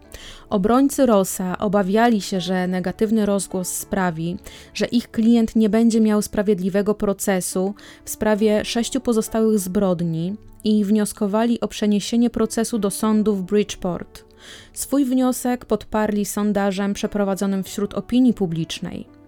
Obrońcy 0.50 1.06
Rossa 1.06 1.58
obawiali 1.58 2.20
się, 2.20 2.40
że 2.40 2.68
negatywny 2.68 3.26
rozgłos 3.26 3.68
sprawi, 3.68 4.36
że 4.74 4.86
ich 4.86 5.10
klient 5.10 5.56
nie 5.56 5.68
będzie 5.68 6.00
miał 6.00 6.22
sprawiedliwego 6.22 6.94
procesu 6.94 7.74
w 8.04 8.10
sprawie 8.10 8.64
sześciu 8.64 9.00
pozostałych 9.00 9.58
zbrodni 9.58 10.36
i 10.64 10.84
wnioskowali 10.84 11.60
o 11.60 11.68
przeniesienie 11.68 12.30
procesu 12.30 12.78
do 12.78 12.90
sądu 12.90 13.34
w 13.34 13.42
Bridgeport. 13.42 14.24
Swój 14.72 15.04
wniosek 15.04 15.64
podparli 15.64 16.24
sondażem 16.24 16.94
przeprowadzonym 16.94 17.64
wśród 17.64 17.94
opinii 17.94 18.34
publicznej. 18.34 19.20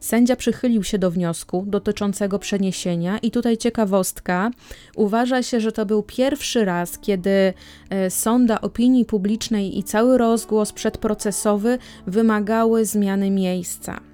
Sędzia 0.00 0.36
przychylił 0.36 0.84
się 0.84 0.98
do 0.98 1.10
wniosku 1.10 1.64
dotyczącego 1.66 2.38
przeniesienia, 2.38 3.18
i 3.18 3.30
tutaj 3.30 3.56
ciekawostka: 3.56 4.50
uważa 4.96 5.42
się, 5.42 5.60
że 5.60 5.72
to 5.72 5.86
był 5.86 6.02
pierwszy 6.02 6.64
raz, 6.64 6.98
kiedy 6.98 7.54
e, 7.90 8.10
sonda 8.10 8.60
opinii 8.60 9.04
publicznej 9.04 9.78
i 9.78 9.84
cały 9.84 10.18
rozgłos 10.18 10.72
przedprocesowy 10.72 11.78
wymagały 12.06 12.84
zmiany 12.84 13.30
miejsca. 13.30 14.09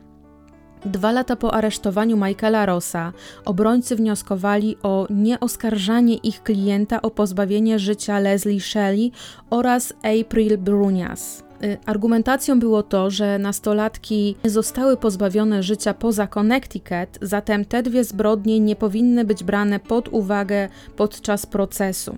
Dwa 0.86 1.12
lata 1.12 1.36
po 1.36 1.54
aresztowaniu 1.54 2.16
Michaela 2.16 2.66
Rossa, 2.66 3.12
obrońcy 3.44 3.96
wnioskowali 3.96 4.76
o 4.82 5.06
nieoskarżanie 5.10 6.16
ich 6.16 6.42
klienta 6.42 7.02
o 7.02 7.10
pozbawienie 7.10 7.78
życia 7.78 8.18
Leslie 8.18 8.60
Shelley 8.60 9.10
oraz 9.50 9.92
April 10.02 10.58
Brunias. 10.58 11.44
Y, 11.64 11.78
argumentacją 11.86 12.60
było 12.60 12.82
to, 12.82 13.10
że 13.10 13.38
nastolatki 13.38 14.36
zostały 14.44 14.96
pozbawione 14.96 15.62
życia 15.62 15.94
poza 15.94 16.26
Connecticut, 16.26 17.18
zatem 17.22 17.64
te 17.64 17.82
dwie 17.82 18.04
zbrodnie 18.04 18.60
nie 18.60 18.76
powinny 18.76 19.24
być 19.24 19.44
brane 19.44 19.80
pod 19.80 20.08
uwagę 20.08 20.68
podczas 20.96 21.46
procesu. 21.46 22.16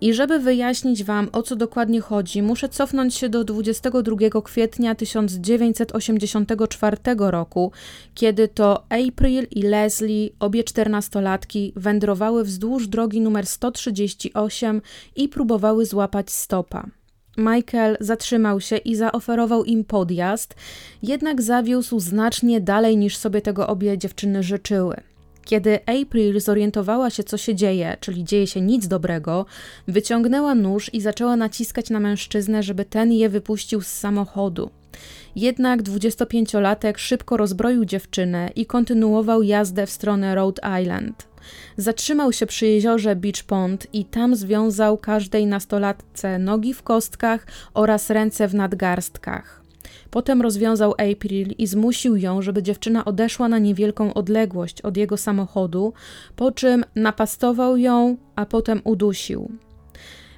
I 0.00 0.14
żeby 0.14 0.38
wyjaśnić 0.38 1.04
Wam, 1.04 1.28
o 1.32 1.42
co 1.42 1.56
dokładnie 1.56 2.00
chodzi, 2.00 2.42
muszę 2.42 2.68
cofnąć 2.68 3.14
się 3.14 3.28
do 3.28 3.44
22 3.44 4.40
kwietnia 4.44 4.94
1984 4.94 6.96
roku, 7.18 7.72
kiedy 8.14 8.48
to 8.48 8.84
April 8.88 9.46
i 9.50 9.62
Leslie, 9.62 10.30
obie 10.40 10.64
czternastolatki, 10.64 11.72
wędrowały 11.76 12.44
wzdłuż 12.44 12.88
drogi 12.88 13.20
numer 13.20 13.46
138 13.46 14.82
i 15.16 15.28
próbowały 15.28 15.86
złapać 15.86 16.30
stopa. 16.30 16.86
Michael 17.36 17.96
zatrzymał 18.00 18.60
się 18.60 18.76
i 18.76 18.96
zaoferował 18.96 19.64
im 19.64 19.84
podjazd, 19.84 20.54
jednak 21.02 21.42
zawiózł 21.42 22.00
znacznie 22.00 22.60
dalej 22.60 22.96
niż 22.96 23.16
sobie 23.16 23.40
tego 23.40 23.66
obie 23.66 23.98
dziewczyny 23.98 24.42
życzyły. 24.42 25.15
Kiedy 25.46 25.78
April 25.86 26.40
zorientowała 26.40 27.10
się, 27.10 27.24
co 27.24 27.36
się 27.36 27.54
dzieje, 27.54 27.96
czyli 28.00 28.24
dzieje 28.24 28.46
się 28.46 28.60
nic 28.60 28.88
dobrego, 28.88 29.46
wyciągnęła 29.88 30.54
nóż 30.54 30.94
i 30.94 31.00
zaczęła 31.00 31.36
naciskać 31.36 31.90
na 31.90 32.00
mężczyznę, 32.00 32.62
żeby 32.62 32.84
ten 32.84 33.12
je 33.12 33.28
wypuścił 33.28 33.80
z 33.80 33.86
samochodu. 33.86 34.70
Jednak 35.36 35.82
25-latek 35.82 36.98
szybko 36.98 37.36
rozbroił 37.36 37.84
dziewczynę 37.84 38.50
i 38.56 38.66
kontynuował 38.66 39.42
jazdę 39.42 39.86
w 39.86 39.90
stronę 39.90 40.34
Rhode 40.34 40.62
Island. 40.82 41.28
Zatrzymał 41.76 42.32
się 42.32 42.46
przy 42.46 42.66
jeziorze 42.66 43.16
Beach 43.16 43.42
Pond 43.46 43.86
i 43.92 44.04
tam 44.04 44.36
związał 44.36 44.98
każdej 44.98 45.46
nastolatce 45.46 46.38
nogi 46.38 46.74
w 46.74 46.82
kostkach 46.82 47.46
oraz 47.74 48.10
ręce 48.10 48.48
w 48.48 48.54
nadgarstkach. 48.54 49.65
Potem 50.10 50.42
rozwiązał 50.42 50.92
April 50.92 51.54
i 51.58 51.66
zmusił 51.66 52.16
ją, 52.16 52.42
żeby 52.42 52.62
dziewczyna 52.62 53.04
odeszła 53.04 53.48
na 53.48 53.58
niewielką 53.58 54.14
odległość 54.14 54.82
od 54.82 54.96
jego 54.96 55.16
samochodu, 55.16 55.92
po 56.36 56.52
czym 56.52 56.84
napastował 56.94 57.76
ją, 57.76 58.16
a 58.36 58.46
potem 58.46 58.80
udusił. 58.84 59.50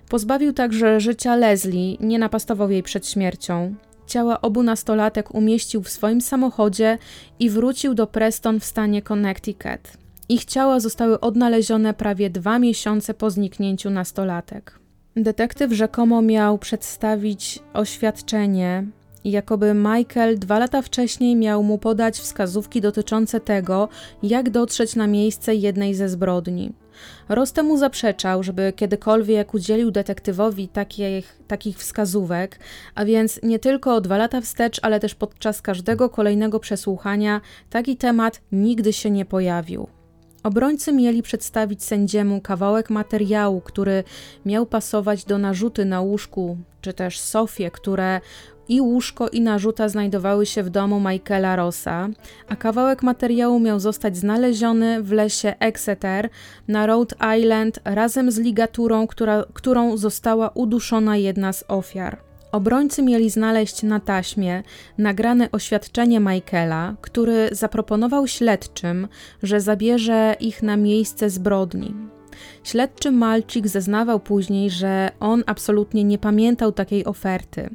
Pozbawił 0.09 0.53
także 0.53 1.01
życia 1.01 1.37
Leslie, 1.37 1.97
nie 2.01 2.19
napastował 2.19 2.71
jej 2.71 2.83
przed 2.83 3.09
śmiercią. 3.09 3.75
Ciała 4.07 4.41
obu 4.41 4.63
nastolatek 4.63 5.35
umieścił 5.35 5.83
w 5.83 5.89
swoim 5.89 6.21
samochodzie 6.21 6.99
i 7.41 7.51
wrócił 7.51 7.95
do 7.95 8.07
Preston 8.07 8.61
w 8.61 8.65
stanie 8.65 9.03
Connecticut. 9.03 9.93
Ich 10.29 10.45
ciała 10.45 10.81
zostały 10.81 11.21
odnalezione 11.21 11.95
prawie 11.95 12.31
dwa 12.31 12.59
miesiące 12.59 13.15
po 13.15 13.31
zniknięciu 13.31 13.91
nastolatek. 13.91 14.79
Detektyw 15.17 15.73
rzekomo 15.73 16.23
miał 16.23 16.59
przedstawić 16.59 17.59
oświadczenie, 17.73 18.87
jakoby 19.25 19.75
Michael 19.75 20.39
dwa 20.39 20.59
lata 20.59 20.83
wcześniej 20.83 21.37
miał 21.37 21.63
mu 21.63 21.79
podać 21.79 22.19
wskazówki 22.19 22.81
dotyczące 22.81 23.41
tego, 23.41 23.89
jak 24.23 24.51
dotrzeć 24.51 24.97
na 24.97 25.07
miejsce 25.07 25.55
jednej 25.55 25.95
ze 25.95 26.09
zbrodni. 26.09 26.73
Ross 27.29 27.53
temu 27.53 27.77
zaprzeczał, 27.77 28.43
żeby 28.43 28.73
kiedykolwiek 28.77 29.55
udzielił 29.55 29.91
detektywowi 29.91 30.69
takich, 30.69 31.41
takich 31.47 31.79
wskazówek, 31.79 32.59
a 32.95 33.05
więc 33.05 33.41
nie 33.43 33.59
tylko 33.59 34.01
dwa 34.01 34.17
lata 34.17 34.41
wstecz, 34.41 34.81
ale 34.83 35.01
też 35.01 35.15
podczas 35.15 35.63
każdego 35.63 36.11
kolejnego 36.11 36.61
przesłuchania 36.61 37.41
taki 37.71 37.97
temat 37.97 38.41
nigdy 38.53 38.93
się 38.93 39.11
nie 39.11 39.25
pojawił. 39.25 39.89
Obrońcy 40.43 40.93
mieli 40.93 41.23
przedstawić 41.23 41.85
sędziemu 41.85 42.41
kawałek 42.41 42.91
materiału, 42.91 43.61
który 43.61 44.05
miał 44.47 44.67
pasować 44.67 45.25
do 45.25 45.39
narzuty 45.39 45.85
na 45.85 46.01
łóżku, 46.01 46.59
czy 46.81 46.93
też 46.93 47.21
sofie, 47.21 47.71
które 47.71 48.21
i 48.69 48.81
łóżko 48.81 49.29
i 49.29 49.41
narzuta 49.41 49.89
znajdowały 49.89 50.47
się 50.47 50.63
w 50.63 50.71
domu 50.71 51.01
Michaela 51.01 51.57
Rossa, 51.57 52.09
a 52.49 52.57
kawałek 52.57 53.03
materiału 53.03 53.61
miał 53.61 53.81
zostać 53.81 54.17
znaleziony 54.17 55.03
w 55.03 55.13
lesie 55.13 55.55
Exeter 55.59 56.29
na 56.69 56.87
Rhode 56.87 57.17
Island 57.39 57.81
razem 57.85 58.31
z 58.31 58.39
ligaturą, 58.39 59.07
która, 59.07 59.45
którą 59.53 59.97
została 59.97 60.49
uduszona 60.55 61.17
jedna 61.17 61.53
z 61.53 61.65
ofiar. 61.69 62.19
Obrońcy 62.53 63.03
mieli 63.03 63.31
znaleźć 63.31 63.83
na 63.83 64.01
taśmie 64.01 64.63
nagrane 64.99 65.51
oświadczenie 65.53 66.21
Michaela, 66.21 66.97
który 67.01 67.49
zaproponował 67.53 68.27
śledczym, 68.27 69.09
że 69.43 69.61
zabierze 69.61 70.37
ich 70.41 70.63
na 70.63 70.77
miejsce 70.77 71.31
zbrodni. 71.31 71.95
Śledczy 72.65 73.11
Malcik 73.11 73.69
zeznawał 73.69 74.21
później, 74.21 74.71
że 74.71 75.11
on 75.21 75.45
absolutnie 75.47 76.05
nie 76.05 76.19
pamiętał 76.19 76.73
takiej 76.73 77.05
oferty. 77.05 77.71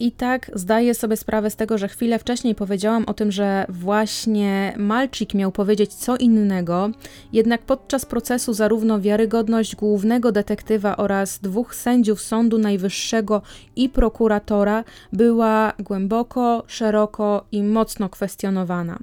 I 0.00 0.12
tak 0.12 0.50
zdaję 0.54 0.94
sobie 0.94 1.16
sprawę 1.16 1.50
z 1.50 1.56
tego, 1.56 1.78
że 1.78 1.88
chwilę 1.88 2.18
wcześniej 2.18 2.54
powiedziałam 2.54 3.04
o 3.06 3.14
tym, 3.14 3.32
że 3.32 3.66
właśnie 3.68 4.74
Malczyk 4.76 5.34
miał 5.34 5.52
powiedzieć 5.52 5.94
co 5.94 6.16
innego, 6.16 6.90
jednak 7.32 7.62
podczas 7.62 8.06
procesu 8.06 8.52
zarówno 8.52 9.00
wiarygodność 9.00 9.76
głównego 9.76 10.32
detektywa 10.32 10.96
oraz 10.96 11.38
dwóch 11.38 11.74
sędziów 11.74 12.20
Sądu 12.20 12.58
Najwyższego 12.58 13.42
i 13.76 13.88
prokuratora 13.88 14.84
była 15.12 15.72
głęboko, 15.78 16.64
szeroko 16.66 17.44
i 17.52 17.62
mocno 17.62 18.08
kwestionowana. 18.08 18.98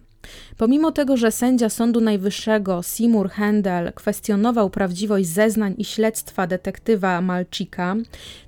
Pomimo 0.57 0.91
tego, 0.91 1.17
że 1.17 1.31
sędzia 1.31 1.69
Sądu 1.69 2.01
Najwyższego 2.01 2.83
Seymour 2.83 3.29
Handel 3.29 3.93
kwestionował 3.93 4.69
prawdziwość 4.69 5.27
zeznań 5.27 5.75
i 5.77 5.85
śledztwa 5.85 6.47
detektywa 6.47 7.21
Malcika, 7.21 7.95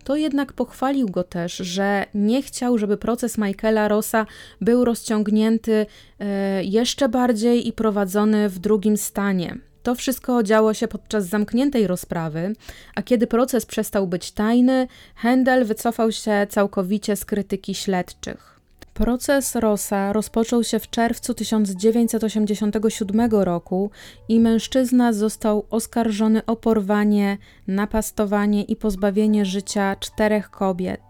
to 0.04 0.16
jednak 0.16 0.54
pochwalił 0.54 1.10
go 1.10 1.24
też, 1.24 1.58
że 1.58 2.06
nie 2.14 2.42
chciał, 2.42 2.78
żeby 2.78 2.98
proces 2.98 3.38
Michaela 3.38 3.88
Rossa 3.88 4.26
był 4.62 4.86
rozciągnięty 4.86 5.86
e, 6.20 6.64
jeszcze 6.64 7.10
bardziej 7.10 7.68
i 7.68 7.74
prowadzony 7.74 8.50
w 8.50 8.60
drugim 8.60 8.98
stanie. 8.98 9.58
To 9.84 9.96
wszystko 9.96 10.44
działo 10.44 10.74
się 10.74 10.88
podczas 10.88 11.26
zamkniętej 11.26 11.88
rozprawy, 11.88 12.56
a 12.96 13.02
kiedy 13.02 13.28
proces 13.28 13.66
przestał 13.66 14.08
być 14.08 14.32
tajny, 14.32 14.88
Handel 15.16 15.66
wycofał 15.66 16.12
się 16.12 16.48
całkowicie 16.50 17.16
z 17.16 17.26
krytyki 17.26 17.76
śledczych. 17.76 18.59
Proces 19.00 19.56
Rossa 19.56 20.14
rozpoczął 20.14 20.64
się 20.64 20.80
w 20.80 20.90
czerwcu 20.90 21.34
1987 21.34 23.32
roku 23.32 23.92
i 24.30 24.40
mężczyzna 24.40 25.14
został 25.14 25.66
oskarżony 25.70 26.46
o 26.46 26.56
porwanie, 26.56 27.38
napastowanie 27.68 28.64
i 28.64 28.76
pozbawienie 28.76 29.46
życia 29.46 29.96
czterech 29.96 30.50
kobiet. 30.50 31.02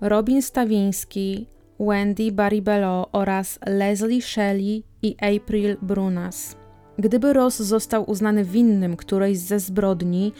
Robin 0.00 0.42
Stawiński, 0.42 1.46
Wendy 1.80 2.32
Baribello 2.32 3.08
oraz 3.12 3.58
Leslie 3.66 4.22
Shelley 4.22 4.82
i 5.02 5.16
April 5.36 5.76
Brunas. 5.82 6.56
Gdyby 6.98 7.32
Ross 7.32 7.56
został 7.56 8.10
uznany 8.10 8.44
winnym 8.44 8.96
którejś 8.96 9.38
ze 9.38 9.60
zbrodni, 9.60 10.32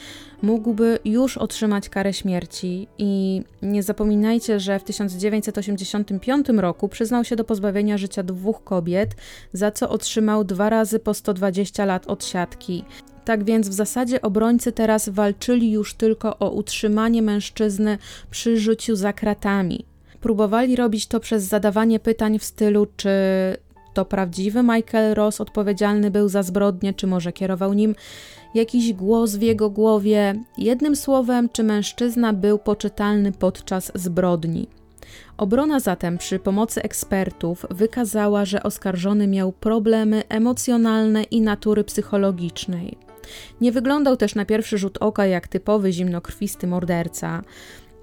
mógłby 0.42 0.98
już 1.04 1.36
otrzymać 1.38 1.88
karę 1.88 2.12
śmierci. 2.12 2.88
I 2.98 3.42
nie 3.62 3.82
zapominajcie, 3.82 4.60
że 4.60 4.78
w 4.78 4.84
1985 4.84 6.48
roku 6.48 6.88
przyznał 6.88 7.24
się 7.24 7.36
do 7.36 7.44
pozbawienia 7.44 7.98
życia 7.98 8.22
dwóch 8.22 8.64
kobiet, 8.64 9.10
za 9.52 9.70
co 9.70 9.90
otrzymał 9.90 10.44
dwa 10.44 10.70
razy 10.70 10.98
po 10.98 11.14
120 11.14 11.84
lat 11.84 12.06
odsiadki. 12.06 12.84
Tak 13.24 13.44
więc 13.44 13.68
w 13.68 13.72
zasadzie 13.72 14.22
obrońcy 14.22 14.72
teraz 14.72 15.08
walczyli 15.08 15.70
już 15.70 15.94
tylko 15.94 16.38
o 16.38 16.50
utrzymanie 16.50 17.22
mężczyzny 17.22 17.98
przy 18.30 18.56
życiu 18.56 18.96
za 18.96 19.12
kratami. 19.12 19.84
Próbowali 20.20 20.76
robić 20.76 21.06
to 21.06 21.20
przez 21.20 21.44
zadawanie 21.44 22.00
pytań 22.00 22.38
w 22.38 22.44
stylu, 22.44 22.86
czy 22.96 23.10
to 23.96 24.04
prawdziwy 24.04 24.62
Michael 24.62 25.14
Ross 25.14 25.40
odpowiedzialny 25.40 26.10
był 26.10 26.28
za 26.28 26.42
zbrodnię, 26.42 26.94
czy 26.94 27.06
może 27.06 27.32
kierował 27.32 27.72
nim 27.72 27.94
jakiś 28.54 28.92
głos 28.92 29.36
w 29.36 29.42
jego 29.42 29.70
głowie. 29.70 30.34
Jednym 30.58 30.96
słowem, 30.96 31.48
czy 31.52 31.62
mężczyzna 31.62 32.32
był 32.32 32.58
poczytalny 32.58 33.32
podczas 33.32 33.92
zbrodni. 33.94 34.66
Obrona 35.36 35.80
zatem 35.80 36.18
przy 36.18 36.38
pomocy 36.38 36.82
ekspertów 36.82 37.66
wykazała, 37.70 38.44
że 38.44 38.62
oskarżony 38.62 39.26
miał 39.26 39.52
problemy 39.52 40.22
emocjonalne 40.28 41.22
i 41.22 41.40
natury 41.40 41.84
psychologicznej. 41.84 42.98
Nie 43.60 43.72
wyglądał 43.72 44.16
też 44.16 44.34
na 44.34 44.44
pierwszy 44.44 44.78
rzut 44.78 44.98
oka 45.00 45.26
jak 45.26 45.48
typowy 45.48 45.92
zimnokrwisty 45.92 46.66
morderca 46.66 47.42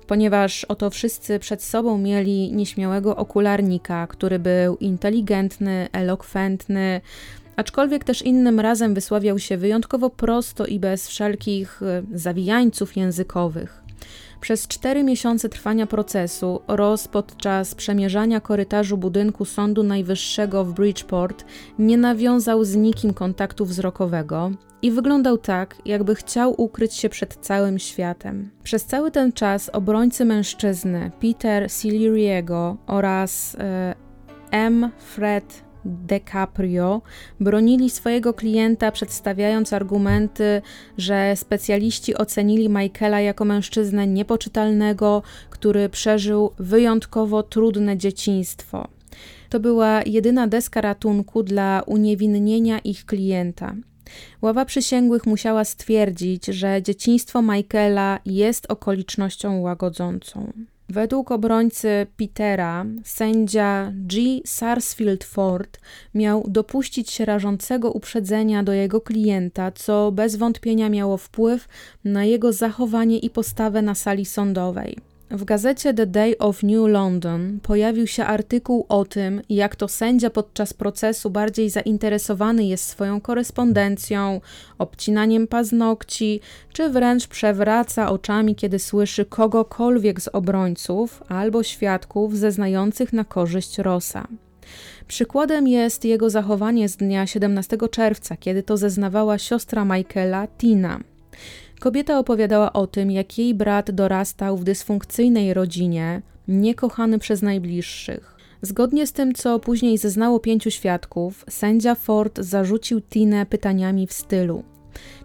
ponieważ 0.08 0.66
oto 0.66 0.90
wszyscy 0.90 1.40
przed 1.40 1.64
sobą 1.64 1.98
mieli 1.98 2.52
nieśmiałego 2.52 3.16
okularnika, 3.16 4.08
który 4.08 4.40
był 4.40 4.78
inteligentny, 4.78 5.88
elokwentny, 5.92 7.02
aczkolwiek 7.56 8.04
też 8.04 8.22
innym 8.22 8.60
razem 8.60 8.94
wysławiał 8.94 9.40
się 9.40 9.58
wyjątkowo 9.58 10.10
prosto 10.10 10.66
i 10.66 10.80
bez 10.80 11.08
wszelkich 11.08 11.82
e, 11.82 12.04
zawijańców 12.14 12.98
językowych. 12.98 13.83
Przez 14.44 14.68
cztery 14.68 15.04
miesiące 15.04 15.50
trwania 15.50 15.88
procesu 15.88 16.62
Ross 16.68 17.08
podczas 17.08 17.76
przemierzania 17.76 18.42
korytarzu 18.42 18.98
budynku 18.98 19.46
Sądu 19.46 19.84
Najwyższego 19.84 20.66
w 20.66 20.74
Bridgeport 20.74 21.46
nie 21.80 21.98
nawiązał 21.98 22.64
z 22.64 22.76
nikim 22.76 23.14
kontaktu 23.14 23.66
wzrokowego, 23.66 24.52
i 24.82 24.92
wyglądał 24.92 25.38
tak, 25.38 25.76
jakby 25.86 26.16
chciał 26.16 26.62
ukryć 26.62 26.94
się 26.94 27.10
przed 27.10 27.36
całym 27.36 27.80
światem. 27.80 28.50
Przez 28.64 28.86
cały 28.86 29.12
ten 29.12 29.32
czas 29.32 29.70
obrońcy 29.70 30.26
mężczyzny 30.26 31.12
Peter 31.22 31.72
Siliriego 31.72 32.78
oraz 32.88 33.56
e, 33.60 33.96
M. 34.52 34.92
Fred 34.98 35.64
DiCaprio 35.86 37.02
bronili 37.40 37.90
swojego 37.90 38.34
klienta, 38.34 38.92
przedstawiając 38.92 39.74
argumenty, 39.74 40.62
że 40.98 41.36
specjaliści 41.36 42.16
ocenili 42.16 42.70
Michaela 42.70 43.22
jako 43.22 43.46
mężczyznę 43.46 44.08
niepoczytalnego, 44.08 45.24
który 45.50 45.90
przeżył 45.90 46.52
wyjątkowo 46.60 47.44
trudne 47.44 47.98
dzieciństwo. 47.98 48.88
To 49.50 49.60
była 49.60 50.02
jedyna 50.06 50.48
deska 50.48 50.82
ratunku 50.82 51.44
dla 51.44 51.84
uniewinnienia 51.86 52.80
ich 52.80 53.06
klienta. 53.06 53.76
Ława 54.42 54.66
przysięgłych 54.66 55.26
musiała 55.26 55.66
stwierdzić, 55.66 56.46
że 56.46 56.82
dzieciństwo 56.82 57.42
Michaela 57.42 58.20
jest 58.26 58.72
okolicznością 58.72 59.62
łagodzącą. 59.62 60.54
Według 60.90 61.32
obrońcy 61.32 62.08
Petera, 62.18 62.86
sędzia 63.04 63.92
G. 63.96 64.22
Sarsfield 64.46 65.24
Ford 65.24 65.80
miał 66.14 66.44
dopuścić 66.48 67.12
się 67.12 67.26
rażącego 67.26 67.92
uprzedzenia 67.92 68.64
do 68.64 68.74
jego 68.74 69.02
klienta, 69.02 69.72
co 69.72 70.12
bez 70.12 70.36
wątpienia 70.36 70.90
miało 70.90 71.18
wpływ 71.18 71.68
na 72.04 72.26
jego 72.26 72.54
zachowanie 72.54 73.20
i 73.20 73.30
postawę 73.30 73.82
na 73.82 73.96
sali 73.96 74.26
sądowej. 74.26 75.13
W 75.32 75.44
gazecie 75.44 75.94
The 75.94 76.06
Day 76.06 76.38
of 76.38 76.64
New 76.64 76.88
London 76.88 77.60
pojawił 77.64 78.08
się 78.08 78.26
artykuł 78.26 78.86
o 78.90 79.06
tym, 79.06 79.42
jak 79.50 79.76
to 79.76 79.88
sędzia 79.88 80.30
podczas 80.30 80.74
procesu 80.74 81.30
bardziej 81.30 81.70
zainteresowany 81.70 82.66
jest 82.66 82.86
swoją 82.86 83.22
korespondencją, 83.22 84.42
obcinaniem 84.78 85.48
paznokci, 85.48 86.40
czy 86.74 86.90
wręcz 86.90 87.28
przewraca 87.28 88.10
oczami, 88.10 88.56
kiedy 88.56 88.80
słyszy 88.80 89.26
kogokolwiek 89.26 90.22
z 90.22 90.28
obrońców 90.28 91.24
albo 91.28 91.64
świadków 91.64 92.38
zeznających 92.38 93.14
na 93.14 93.24
korzyść 93.24 93.78
Rosa. 93.78 94.28
Przykładem 95.08 95.68
jest 95.68 96.06
jego 96.06 96.30
zachowanie 96.30 96.90
z 96.90 96.98
dnia 96.98 97.28
17 97.28 97.78
czerwca, 97.92 98.38
kiedy 98.38 98.64
to 98.64 98.78
zeznawała 98.78 99.38
siostra 99.38 99.86
Michaela, 99.86 100.48
Tina. 100.48 101.00
Kobieta 101.84 102.20
opowiadała 102.20 102.74
o 102.74 102.88
tym, 102.88 103.12
jak 103.12 103.38
jej 103.38 103.54
brat 103.54 103.92
dorastał 103.92 104.58
w 104.58 104.64
dysfunkcyjnej 104.64 105.54
rodzinie, 105.54 106.22
niekochany 106.48 107.20
przez 107.20 107.42
najbliższych. 107.42 108.36
Zgodnie 108.62 109.08
z 109.08 109.14
tym, 109.14 109.34
co 109.34 109.60
później 109.60 109.98
zeznało 109.98 110.40
pięciu 110.40 110.72
świadków, 110.72 111.46
sędzia 111.50 111.96
Ford 111.96 112.40
zarzucił 112.40 113.02
Tinę 113.02 113.46
pytaniami 113.46 114.08
w 114.08 114.14
stylu: 114.14 114.64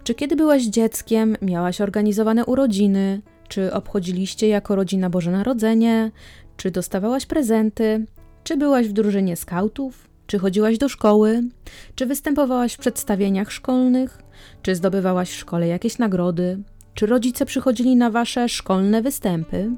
Czy 0.05 0.15
kiedy 0.15 0.37
byłaś 0.37 0.63
dzieckiem, 0.63 1.37
miałaś 1.43 1.81
organizowane 1.81 2.45
urodziny? 2.45 3.23
Czy 3.49 3.73
obchodziliście 3.73 4.49
jako 4.49 4.77
rodzina 4.77 5.11
Boże 5.11 5.31
Narodzenie? 5.31 6.11
Czy 6.57 6.71
dostawałaś 6.71 7.27
prezenty? 7.27 8.07
Czy 8.45 8.57
byłaś 8.57 8.89
w 8.89 8.93
drużynie 8.93 9.37
skautów? 9.37 10.08
Czy 10.29 10.39
chodziłaś 10.39 10.79
do 10.79 10.89
szkoły? 10.89 11.43
Czy 11.95 12.07
występowałaś 12.07 12.75
w 12.75 12.79
przedstawieniach 12.79 13.53
szkolnych? 13.53 14.23
Czy 14.63 14.75
zdobywałaś 14.75 15.31
w 15.31 15.37
szkole 15.37 15.67
jakieś 15.67 15.99
nagrody? 15.99 16.59
Czy 16.95 17.07
rodzice 17.07 17.47
przychodzili 17.47 17.97
na 17.97 18.11
wasze 18.11 18.49
szkolne 18.49 19.03
występy? 19.03 19.71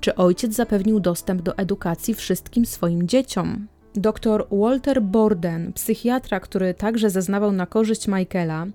Czy 0.00 0.14
ojciec 0.14 0.54
zapewnił 0.54 1.00
dostęp 1.00 1.42
do 1.42 1.56
edukacji 1.56 2.14
wszystkim 2.14 2.66
swoim 2.66 3.08
dzieciom? 3.08 3.66
Dr 3.94 4.46
Walter 4.50 5.02
Borden, 5.02 5.72
psychiatra, 5.72 6.40
który 6.40 6.74
także 6.74 7.10
zeznawał 7.10 7.52
na 7.52 7.66
korzyść 7.66 8.08
Michaela, 8.08 8.66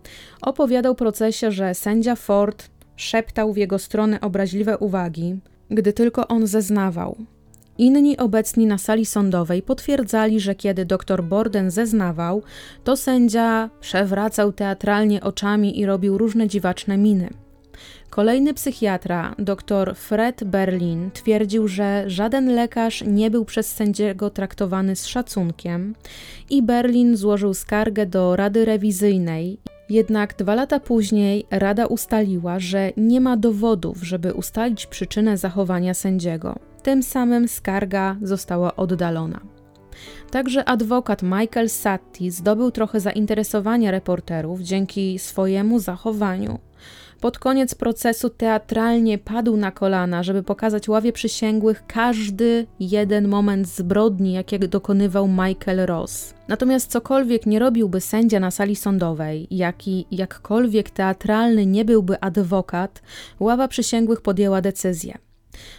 opowiadał 0.41 0.95
procesie, 0.95 1.51
że 1.51 1.73
sędzia 1.73 2.15
Ford 2.15 2.69
szeptał 2.95 3.53
w 3.53 3.57
jego 3.57 3.79
stronę 3.79 4.21
obraźliwe 4.21 4.77
uwagi, 4.77 5.39
gdy 5.69 5.93
tylko 5.93 6.27
on 6.27 6.47
zeznawał. 6.47 7.17
Inni 7.81 8.17
obecni 8.17 8.65
na 8.65 8.77
sali 8.77 9.05
sądowej 9.05 9.61
potwierdzali, 9.61 10.39
że 10.39 10.55
kiedy 10.55 10.85
dr 10.85 11.23
Borden 11.23 11.71
zeznawał, 11.71 12.43
to 12.83 12.97
sędzia 12.97 13.69
przewracał 13.79 14.53
teatralnie 14.53 15.21
oczami 15.21 15.79
i 15.79 15.85
robił 15.85 16.17
różne 16.17 16.47
dziwaczne 16.47 16.97
miny. 16.97 17.29
Kolejny 18.09 18.53
psychiatra, 18.53 19.35
dr 19.39 19.95
Fred 19.95 20.43
Berlin, 20.43 21.11
twierdził, 21.13 21.67
że 21.67 22.03
żaden 22.07 22.55
lekarz 22.55 23.03
nie 23.07 23.31
był 23.31 23.45
przez 23.45 23.67
sędziego 23.67 24.29
traktowany 24.29 24.95
z 24.95 25.05
szacunkiem 25.05 25.95
i 26.49 26.63
Berlin 26.63 27.17
złożył 27.17 27.53
skargę 27.53 28.05
do 28.05 28.35
Rady 28.35 28.65
Rewizyjnej. 28.65 29.57
Jednak 29.89 30.35
dwa 30.37 30.55
lata 30.55 30.79
później 30.79 31.45
Rada 31.51 31.85
ustaliła, 31.85 32.59
że 32.59 32.91
nie 32.97 33.21
ma 33.21 33.37
dowodów, 33.37 34.03
żeby 34.03 34.33
ustalić 34.33 34.85
przyczynę 34.85 35.37
zachowania 35.37 35.93
sędziego. 35.93 36.70
Tym 36.83 37.03
samym 37.03 37.47
skarga 37.47 38.15
została 38.21 38.75
oddalona. 38.75 39.39
Także 40.31 40.65
adwokat 40.65 41.23
Michael 41.23 41.69
Satti 41.69 42.31
zdobył 42.31 42.71
trochę 42.71 42.99
zainteresowania 42.99 43.91
reporterów 43.91 44.61
dzięki 44.61 45.19
swojemu 45.19 45.79
zachowaniu. 45.79 46.59
Pod 47.21 47.39
koniec 47.39 47.75
procesu 47.75 48.29
teatralnie 48.29 49.17
padł 49.17 49.57
na 49.57 49.71
kolana, 49.71 50.23
żeby 50.23 50.43
pokazać 50.43 50.89
ławie 50.89 51.13
przysięgłych 51.13 51.83
każdy 51.87 52.67
jeden 52.79 53.27
moment 53.27 53.67
zbrodni, 53.67 54.33
jakiego 54.33 54.67
dokonywał 54.67 55.27
Michael 55.27 55.85
Ross. 55.85 56.33
Natomiast 56.47 56.91
cokolwiek 56.91 57.45
nie 57.45 57.59
robiłby 57.59 58.01
sędzia 58.01 58.39
na 58.39 58.51
sali 58.51 58.75
sądowej, 58.75 59.47
jak 59.51 59.87
i 59.87 60.05
jakkolwiek 60.11 60.89
teatralny 60.89 61.65
nie 61.65 61.85
byłby 61.85 62.21
adwokat, 62.21 63.01
ława 63.39 63.67
przysięgłych 63.67 64.21
podjęła 64.21 64.61
decyzję. 64.61 65.17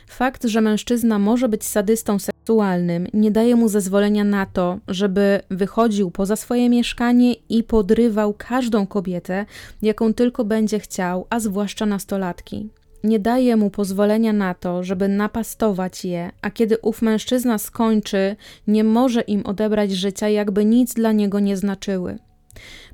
Fakt, 0.07 0.45
że 0.45 0.61
mężczyzna 0.61 1.19
może 1.19 1.49
być 1.49 1.65
sadystą 1.65 2.19
seksualnym, 2.19 3.07
nie 3.15 3.31
daje 3.31 3.57
mu 3.57 3.69
zezwolenia 3.69 4.25
na 4.25 4.47
to, 4.47 4.79
żeby 4.89 5.41
wychodził 5.51 6.11
poza 6.11 6.37
swoje 6.37 6.69
mieszkanie 6.71 7.35
i 7.49 7.63
podrywał 7.63 8.35
każdą 8.39 8.87
kobietę, 8.87 9.47
jaką 9.83 10.15
tylko 10.15 10.45
będzie 10.45 10.79
chciał, 10.79 11.27
a 11.31 11.41
zwłaszcza 11.41 11.87
nastolatki. 11.87 12.69
Nie 13.05 13.19
daje 13.19 13.57
mu 13.57 13.71
pozwolenia 13.71 14.33
na 14.33 14.55
to, 14.55 14.83
żeby 14.83 15.09
napastować 15.09 16.05
je, 16.05 16.31
a 16.43 16.51
kiedy 16.51 16.79
ów 16.79 17.03
mężczyzna 17.03 17.59
skończy, 17.59 18.37
nie 18.67 18.85
może 18.85 19.21
im 19.21 19.47
odebrać 19.47 19.91
życia, 19.91 20.29
jakby 20.29 20.65
nic 20.65 20.95
dla 20.95 21.13
niego 21.13 21.41
nie 21.41 21.57
znaczyły. 21.57 22.19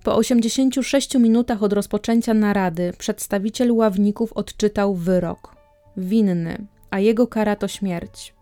Po 0.05 0.17
86 0.17 1.15
minutach 1.15 1.63
od 1.63 1.73
rozpoczęcia 1.73 2.35
narady 2.35 2.93
przedstawiciel 2.99 3.73
ławników 3.73 4.33
odczytał 4.33 4.95
wyrok. 4.95 5.58
Winny 5.99 6.67
a 6.91 7.01
jego 7.01 7.27
kara 7.27 7.57
to 7.57 7.69
śmierć. 7.69 8.35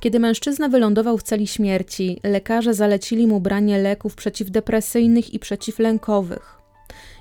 Kiedy 0.00 0.20
mężczyzna 0.20 0.68
wylądował 0.68 1.18
w 1.18 1.22
celi 1.22 1.46
śmierci, 1.46 2.20
lekarze 2.24 2.74
zalecili 2.74 3.26
mu 3.26 3.40
branie 3.40 3.78
leków 3.78 4.14
przeciwdepresyjnych 4.14 5.34
i 5.34 5.38
przeciwlękowych. 5.38 6.58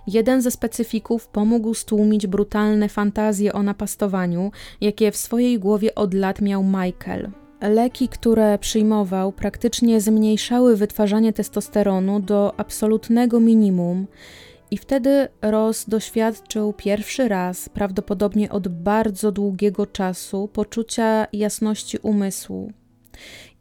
Jeden 0.07 0.41
ze 0.41 0.51
specyfików 0.51 1.27
pomógł 1.27 1.73
stłumić 1.73 2.27
brutalne 2.27 2.89
fantazje 2.89 3.53
o 3.53 3.63
napastowaniu, 3.63 4.51
jakie 4.81 5.11
w 5.11 5.17
swojej 5.17 5.59
głowie 5.59 5.95
od 5.95 6.13
lat 6.13 6.41
miał 6.41 6.63
Michael. 6.63 7.29
Leki, 7.61 8.07
które 8.07 8.59
przyjmował, 8.59 9.31
praktycznie 9.31 10.01
zmniejszały 10.01 10.75
wytwarzanie 10.75 11.33
testosteronu 11.33 12.19
do 12.19 12.53
absolutnego 12.59 13.39
minimum 13.39 14.07
i 14.71 14.77
wtedy 14.77 15.27
Ross 15.41 15.85
doświadczył 15.89 16.73
pierwszy 16.73 17.27
raz, 17.27 17.69
prawdopodobnie 17.69 18.49
od 18.49 18.67
bardzo 18.67 19.31
długiego 19.31 19.85
czasu, 19.85 20.47
poczucia 20.53 21.27
jasności 21.33 21.97
umysłu. 21.97 22.71